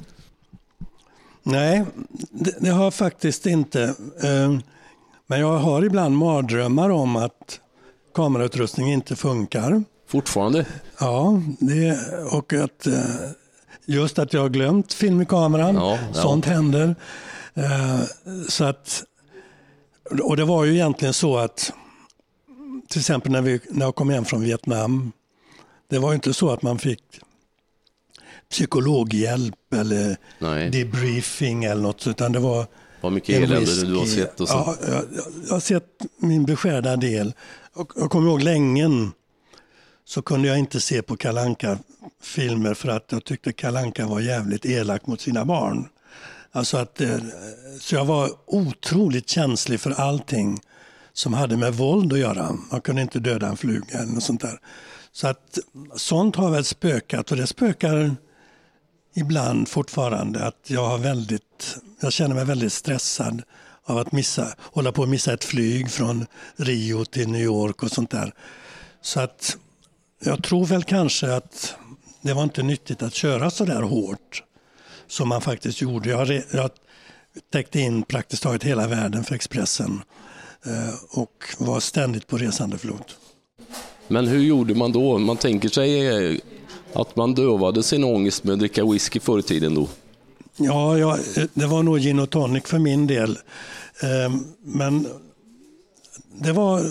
[1.43, 1.85] Nej,
[2.31, 3.83] det, det har jag faktiskt inte.
[4.23, 4.59] Eh,
[5.27, 7.61] men jag har ibland mardrömmar om att
[8.15, 9.85] kamerautrustning inte funkar.
[10.09, 10.67] Fortfarande?
[11.01, 11.99] Ja, det,
[12.31, 13.03] och att eh,
[13.87, 15.75] just att jag har glömt film i kameran.
[15.75, 16.23] Ja, ja.
[16.23, 16.97] Sånt händer.
[17.55, 18.01] Eh,
[18.49, 19.05] så att,
[20.23, 21.73] och det var ju egentligen så att
[22.89, 25.13] till exempel när, vi, när jag kom hem från Vietnam.
[25.89, 27.03] Det var ju inte så att man fick
[28.51, 30.71] psykologhjälp eller Nej.
[30.71, 32.07] debriefing eller något.
[32.07, 32.67] Utan det var
[33.01, 34.41] Vad mycket elände du har sett.
[34.41, 34.55] Och så.
[34.55, 35.05] Ja, jag,
[35.47, 35.85] jag, har sett
[36.17, 37.35] min beskärda del.
[37.75, 38.89] Och jag kommer ihåg länge
[40.09, 41.79] så kunde jag inte se på kalanka
[42.23, 45.89] filmer för att jag tyckte kalanka var jävligt elak mot sina barn.
[46.53, 47.19] Alltså att, eh,
[47.81, 50.61] så jag var otroligt känslig för allting
[51.13, 52.57] som hade med våld att göra.
[52.71, 54.61] Man kunde inte döda en fluga eller något sånt där.
[55.13, 55.59] Så att
[55.97, 58.17] sånt har väl spökat och det spökar
[59.15, 63.43] ibland fortfarande att jag, har väldigt, jag känner mig väldigt stressad
[63.85, 67.91] av att missa, hålla på att missa ett flyg från Rio till New York och
[67.91, 68.33] sånt där.
[69.03, 69.57] Så att
[70.19, 71.75] jag tror väl kanske att
[72.23, 74.43] det var inte nyttigt att köra så där hårt
[75.07, 76.11] som man faktiskt gjorde.
[76.11, 76.71] Jag, jag
[77.53, 80.03] täckte in praktiskt taget hela världen för Expressen
[80.67, 83.17] eh, och var ständigt på resande fot.
[84.09, 85.19] Men hur gjorde man då?
[85.19, 86.39] Man tänker sig eh,
[86.93, 89.89] att man dövade sin ångest med att dricka whisky förr i tiden då?
[90.57, 91.19] Ja, ja,
[91.55, 93.39] det var nog gin och tonic för min del.
[94.61, 95.07] Men
[96.41, 96.83] det var,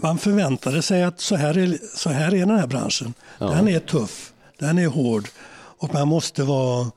[0.00, 3.14] man förväntade sig att så här är, så här är den här branschen.
[3.38, 3.46] Ja.
[3.46, 5.28] Den är tuff, den är hård
[5.78, 6.90] och man måste vara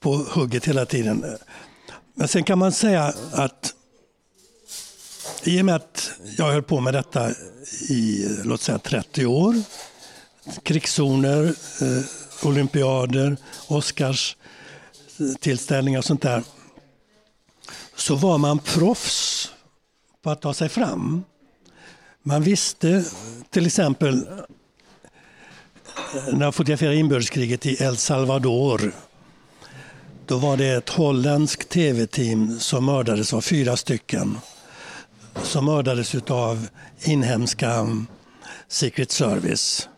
[0.00, 1.24] på hugget hela tiden.
[2.14, 3.74] Men sen kan man säga att
[5.44, 7.30] i och med att jag höll på med detta
[7.88, 9.54] i låt säga 30 år,
[10.62, 13.36] krigszoner, eh, olympiader,
[13.68, 14.36] Oscars
[15.40, 16.42] tillställningar och sånt där,
[17.96, 19.52] så var man proffs
[20.22, 21.24] på att ta sig fram.
[22.26, 23.04] Man visste
[23.50, 24.26] till exempel
[26.14, 28.92] eh, när jag fotograferade inbördeskriget i El Salvador.
[30.26, 34.38] Då var det ett holländskt tv-team som mördades av fyra stycken.
[35.42, 36.68] Som mördades av
[37.00, 37.86] inhemska
[38.68, 39.88] Secret Service.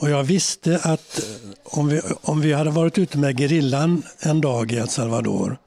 [0.00, 1.24] Och jag visste att eh,
[1.64, 5.58] om vi, om vi hade varit ute med gerillan en dag i El Salvador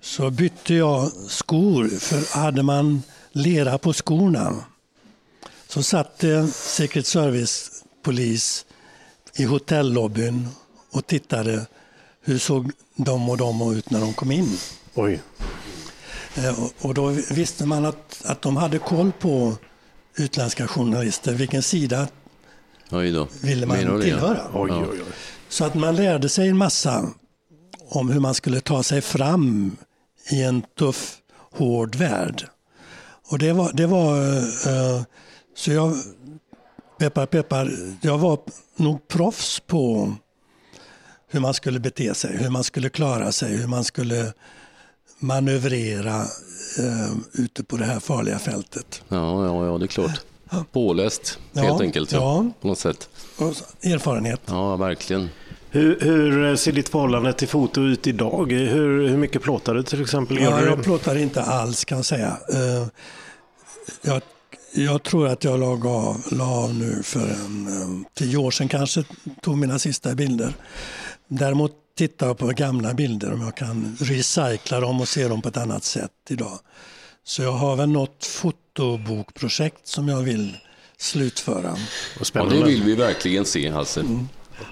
[0.00, 3.02] så bytte jag skor, för hade man
[3.36, 4.64] lera på skorna
[5.68, 8.66] så satt Secret Service-polis
[9.36, 10.48] i hotellobbyn
[10.90, 11.66] och tittade
[12.22, 14.58] hur såg de och de ut när de kom in.
[14.94, 15.20] Oj.
[16.34, 19.56] Eh, och då visste man att, att de hade koll på
[20.16, 22.08] utländska journalister, vilken sida
[23.40, 24.40] ville man tillhöra.
[24.54, 24.98] Oj, oj, oj.
[25.48, 27.10] Så att man lärde sig en massa
[27.88, 29.76] om hur man skulle ta sig fram
[30.30, 31.16] i en tuff,
[31.52, 32.48] hård värld.
[33.28, 35.02] Och det var, det var uh,
[35.56, 35.94] så jag,
[36.98, 38.38] peppar peppar, jag var
[38.76, 40.14] nog proffs på
[41.28, 44.32] hur man skulle bete sig, hur man skulle klara sig, hur man skulle
[45.18, 46.20] manövrera
[46.78, 49.02] uh, ute på det här farliga fältet.
[49.08, 50.20] Ja, ja, ja det är klart.
[50.72, 52.50] Påläst helt ja, enkelt, ja, ja.
[52.60, 53.08] på något sätt.
[53.38, 53.52] Och
[53.82, 54.40] erfarenhet.
[54.46, 55.28] Ja, verkligen.
[55.76, 58.52] Hur, hur, ser ditt förhållande till foto ut idag?
[58.52, 60.38] Hur, hur mycket plåtar du till exempel?
[60.40, 62.38] Ja, jag plåtar inte alls kan jag säga.
[62.54, 62.86] Uh,
[64.02, 64.22] jag,
[64.74, 69.04] jag, tror att jag lag av, la av nu för en, tio år sedan kanske,
[69.42, 70.54] tog mina sista bilder.
[71.28, 75.48] Däremot tittar jag på gamla bilder om jag kan recycla dem och se dem på
[75.48, 76.58] ett annat sätt idag.
[77.24, 80.56] Så jag har väl något fotobokprojekt som jag vill
[80.98, 81.76] slutföra.
[82.32, 84.00] Ja, det vill vi verkligen se Hasse.
[84.00, 84.28] Mm.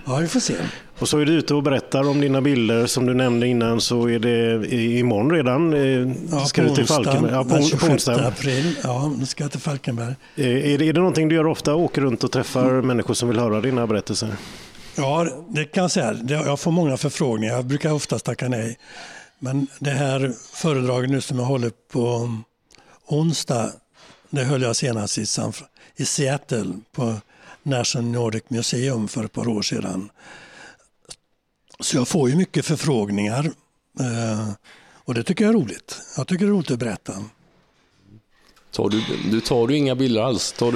[0.06, 0.54] Ja, vi får se.
[0.98, 4.08] Och så är du ute och berättar om dina bilder som du nämnde innan så
[4.08, 4.66] är det
[4.98, 5.74] imorgon redan.
[5.74, 7.32] Eh, ja, ska på du till Falkenberg?
[7.32, 8.76] Ja, på, den 26 april.
[8.82, 10.14] Ja, nu ska jag till Falkenberg.
[10.36, 11.74] Eh, är det, är det någonting du gör ofta?
[11.74, 12.86] Åker runt och träffar mm.
[12.86, 14.36] människor som vill höra dina berättelser?
[14.96, 16.14] Ja, det kan jag säga.
[16.28, 17.54] Jag får många förfrågningar.
[17.54, 18.78] Jag brukar oftast tacka nej.
[19.38, 22.32] Men det här föredraget nu som jag håller på
[23.06, 23.70] onsdag,
[24.30, 25.52] det höll jag senast i, San,
[25.96, 27.14] i Seattle på
[27.62, 30.10] National Nordic Museum för ett par år sedan.
[31.80, 33.44] Så jag får ju mycket förfrågningar
[34.00, 34.48] eh,
[35.04, 35.98] och det tycker jag är roligt.
[36.16, 37.12] Jag tycker det är roligt att berätta.
[38.70, 40.52] Tar du, du tar du inga bilder alls?
[40.52, 40.72] Tar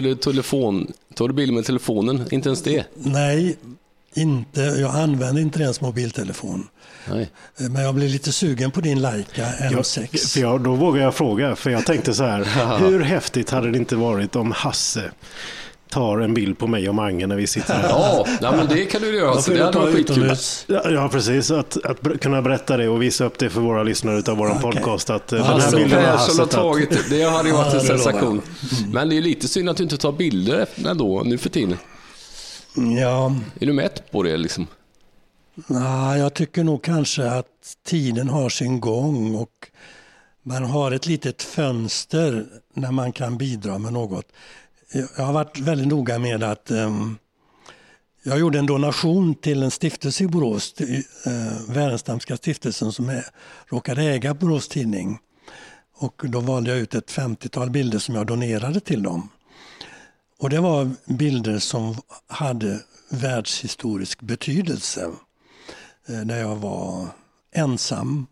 [0.00, 2.28] du, telefon, tar du bilder med telefonen?
[2.30, 2.84] Inte ens det?
[2.94, 3.56] Nej,
[4.14, 4.60] inte.
[4.60, 6.68] Jag använder inte ens mobiltelefon.
[7.08, 7.30] Nej.
[7.60, 10.08] Eh, men jag blir lite sugen på din Leica M6.
[10.12, 13.70] Ja, för jag, då vågar jag fråga, för jag tänkte så här, hur häftigt hade
[13.70, 15.10] det inte varit om Hasse
[15.90, 17.88] tar en bild på mig och Mange när vi sitter här.
[17.88, 19.42] Ja, ja men det kan du göra.
[19.42, 20.36] Så det hade varit skitkul.
[20.66, 21.50] Ja, precis.
[21.50, 24.60] Att, att kunna berätta det och visa upp det för våra lyssnare av vår okay.
[24.60, 25.10] podcast.
[25.10, 27.16] Att eh, den här bilden har tagit det.
[27.16, 28.42] Det hade ju varit en sensation.
[28.80, 28.90] Mm.
[28.92, 31.78] Men det är lite synd att du inte tar bilder ändå, nu för tiden.
[33.00, 33.34] Ja.
[33.60, 34.66] Är du mätt på det liksom?
[35.66, 37.46] Nej, jag tycker nog kanske att
[37.86, 39.68] tiden har sin gång och
[40.42, 44.26] man har ett litet fönster när man kan bidra med något
[44.92, 47.18] jag har varit väldigt noga med att um,
[48.22, 53.24] jag gjorde en donation till en stiftelse i Borås, eh, Wärenstamska stiftelsen som är,
[53.66, 55.18] råkade äga Borås Tidning.
[55.94, 59.28] Och då valde jag ut ett 50-tal bilder som jag donerade till dem.
[60.38, 62.80] Och det var bilder som hade
[63.10, 65.10] världshistorisk betydelse.
[66.08, 67.06] Eh, där jag var
[67.52, 68.26] ensam.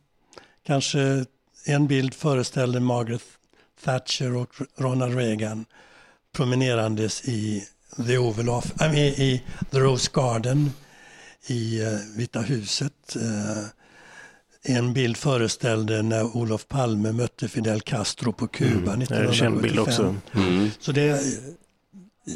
[0.66, 1.24] Kanske
[1.64, 3.22] en bild föreställde Margaret
[3.84, 5.64] Thatcher och Ronald Reagan
[6.38, 7.64] promenerandes i
[8.06, 10.70] The Oval Office, äh, i The Rose Garden
[11.46, 13.16] i uh, Vita huset.
[13.16, 13.64] Uh,
[14.62, 19.02] en bild föreställde när Olof Palme mötte Fidel Castro på Kuba mm.
[19.02, 19.62] 1975.
[19.62, 20.16] bild också.
[20.34, 20.70] Mm.
[20.80, 21.22] Så det,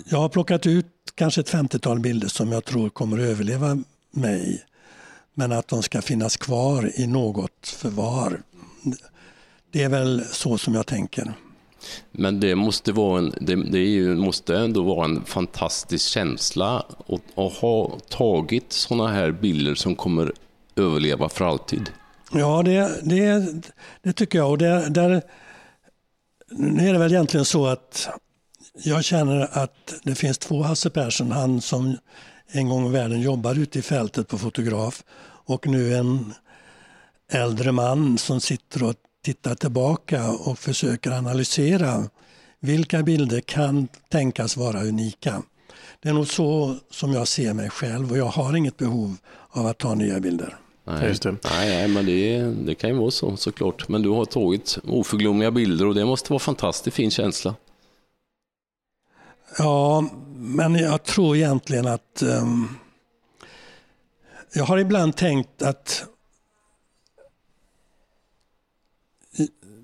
[0.09, 4.65] jag har plockat ut kanske ett 50-tal bilder som jag tror kommer att överleva mig.
[5.35, 8.43] Men att de ska finnas kvar i något förvar.
[9.73, 11.35] Det är väl så som jag tänker.
[12.13, 17.39] Men det måste, vara en, det, det ju, måste ändå vara en fantastisk känsla att,
[17.39, 20.33] att ha tagit sådana här bilder som kommer
[20.77, 21.91] överleva för alltid.
[22.33, 23.53] Ja, det, det,
[24.03, 24.51] det tycker jag.
[24.51, 25.23] Och det, där,
[26.51, 28.09] nu är det väl egentligen så att
[28.85, 31.97] jag känner att det finns två Hasse Persson, han som
[32.53, 35.03] en gång i världen jobbade ute i fältet på fotograf
[35.45, 36.35] och nu en
[37.33, 42.05] äldre man som sitter och tittar tillbaka och försöker analysera
[42.61, 45.43] vilka bilder kan tänkas vara unika.
[46.01, 49.17] Det är nog så som jag ser mig själv och jag har inget behov
[49.51, 50.57] av att ta nya bilder.
[50.85, 53.89] Nej, nej, nej, men det, det kan ju vara så såklart.
[53.89, 57.55] Men du har tagit oförglömliga bilder och det måste vara fantastiskt fin känsla.
[59.59, 60.05] Ja,
[60.37, 62.79] men jag tror egentligen att um,
[64.55, 66.05] jag har ibland tänkt att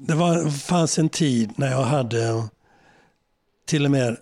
[0.00, 2.48] det var, fanns en tid när jag hade
[3.66, 4.16] till och med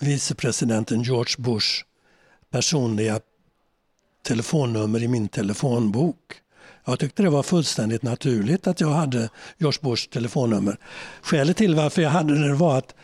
[0.00, 1.84] vicepresidenten George Bush
[2.50, 3.20] personliga
[4.26, 6.16] telefonnummer i min telefonbok.
[6.84, 10.78] Jag tyckte det var fullständigt naturligt att jag hade George Bushs telefonnummer.
[11.22, 12.94] Skälet till varför jag hade det var att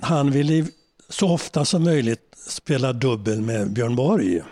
[0.00, 0.66] han ville
[1.08, 4.42] så ofta som möjligt spela dubbel med Björn Borg.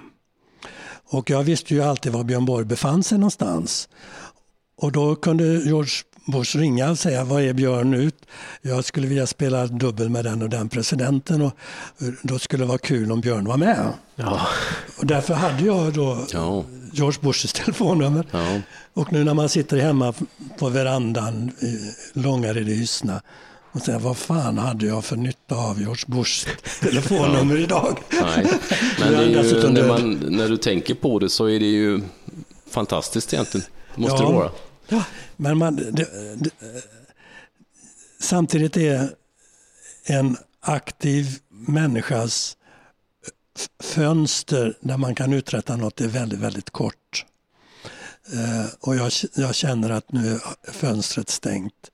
[1.04, 3.88] Och jag visste ju alltid var Björn Borg befann sig någonstans
[4.82, 5.92] och då kunde George
[6.26, 8.26] Bush ringa och säga vad är Björn ut?
[8.62, 11.52] Jag skulle vilja spela dubbel med den och den presidenten och
[12.22, 13.86] då skulle det vara kul om Björn var med.
[14.16, 14.40] Ja.
[14.98, 16.64] Och därför hade jag då Ja.
[16.92, 18.26] George Bushs telefonnummer.
[18.30, 18.60] Ja.
[18.94, 20.14] Och nu när man sitter hemma
[20.58, 21.78] på verandan i
[22.12, 23.22] Långared i Hyssna
[23.72, 26.46] och säger vad fan hade jag för nytta av George Bushs
[26.80, 27.98] telefonnummer idag?
[28.10, 28.46] Nej,
[29.00, 32.00] men ju, när, man, när du tänker på det så är det ju
[32.70, 33.66] fantastiskt egentligen.
[33.94, 34.50] Måste det vara.
[34.92, 35.04] Ja,
[35.36, 36.50] men man, det, det,
[38.20, 39.08] samtidigt är
[40.04, 42.56] en aktiv människas
[43.82, 47.24] fönster där man kan uträtta något är väldigt, väldigt kort.
[48.32, 51.90] Eh, och jag, jag känner att nu är fönstret stängt.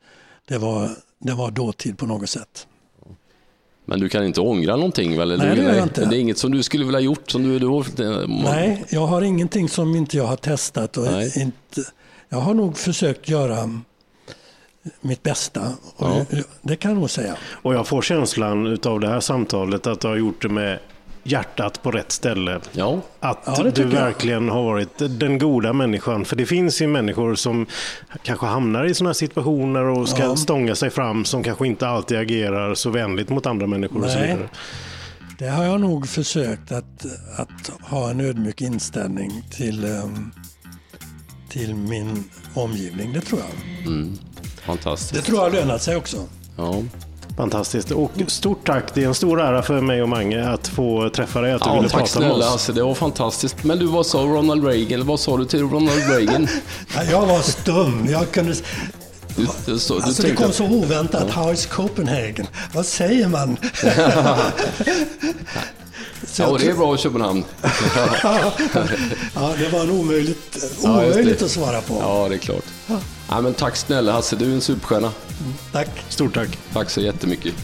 [0.49, 2.67] Det var, det var dåtid på något sätt.
[3.85, 5.39] Men du kan inte ångra någonting väl?
[5.39, 6.05] Nej, det gör jag inte.
[6.05, 7.31] Det är inget som du skulle vilja gjort?
[7.31, 10.97] Som du, du har, Nej, jag har ingenting som inte jag har testat.
[10.97, 11.33] Och Nej.
[11.37, 11.91] inte,
[12.29, 13.81] jag har nog försökt göra
[15.01, 15.73] mitt bästa.
[15.97, 16.25] Och Ja.
[16.63, 17.37] Det kan jag nog säga.
[17.63, 20.79] Och jag får känslan av det här samtalet att du har gjort det med
[21.23, 22.61] hjärtat på rätt ställe.
[22.73, 24.05] Ja, Att Ja, du tycker jag.
[24.05, 26.25] verkligen har varit den goda människan.
[26.25, 27.67] För det finns ju människor som
[28.23, 30.37] kanske hamnar i sådana situationer och ska Ja.
[30.37, 34.05] stånga sig fram som kanske inte alltid agerar så vänligt mot andra människor.
[34.05, 34.29] Och så Nej.
[34.29, 34.49] vidare.
[35.39, 37.07] Det har jag nog försökt att,
[37.37, 40.31] att ha en ödmjuk inställning till, ehm,
[41.49, 42.25] till min
[42.55, 43.13] omgivning.
[43.13, 43.87] Det tror jag.
[43.87, 45.25] mm, Det fantastiskt.
[45.25, 46.17] tror jag har lönat sig också.
[46.57, 46.83] Ja.
[47.37, 47.91] Fantastiskt.
[47.91, 48.95] Och stort tack.
[48.95, 51.53] Det är en stor ära för mig och Mange att få träffa dig.
[51.53, 52.53] Att du Ja, ville tack prata med snälla oss.
[52.53, 53.65] Hasse, det var fantastiskt.
[53.65, 55.07] Men du, vad sa Ronald Reagan?
[55.07, 56.49] Vad sa du till Ronald Reagan?
[56.97, 58.07] Ja, Jag var stum.
[58.11, 58.55] Jag kunde,
[59.37, 61.31] Du, du, så, du alltså det tänkte kom så oväntat.
[61.31, 62.47] How is Copenhagen?
[62.75, 63.57] Vad säger man?
[66.27, 67.45] Så Ja, jag det är bra i Köpenhamn.
[69.35, 71.45] Ja, det var en omöjligt, Ja, omöjligt det.
[71.45, 71.97] att svara på.
[72.01, 72.65] Ja, det är klart.
[73.29, 75.13] Ja, men tack snälla Hasse, du är en superstjärna.
[75.73, 75.89] Tack.
[76.09, 76.59] Stort tack.
[76.73, 77.55] Tack så jättemycket.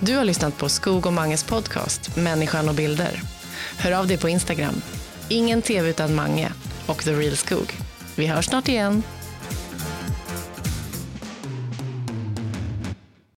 [0.00, 3.22] Du har lyssnat på Skog och Manges podcast Människan och bilder.
[3.76, 4.82] Hör av dig på Instagram.
[5.28, 6.52] Ingen tv utan Mange
[6.86, 7.72] och The Real Skog.
[8.14, 9.02] Vi hörs snart igen.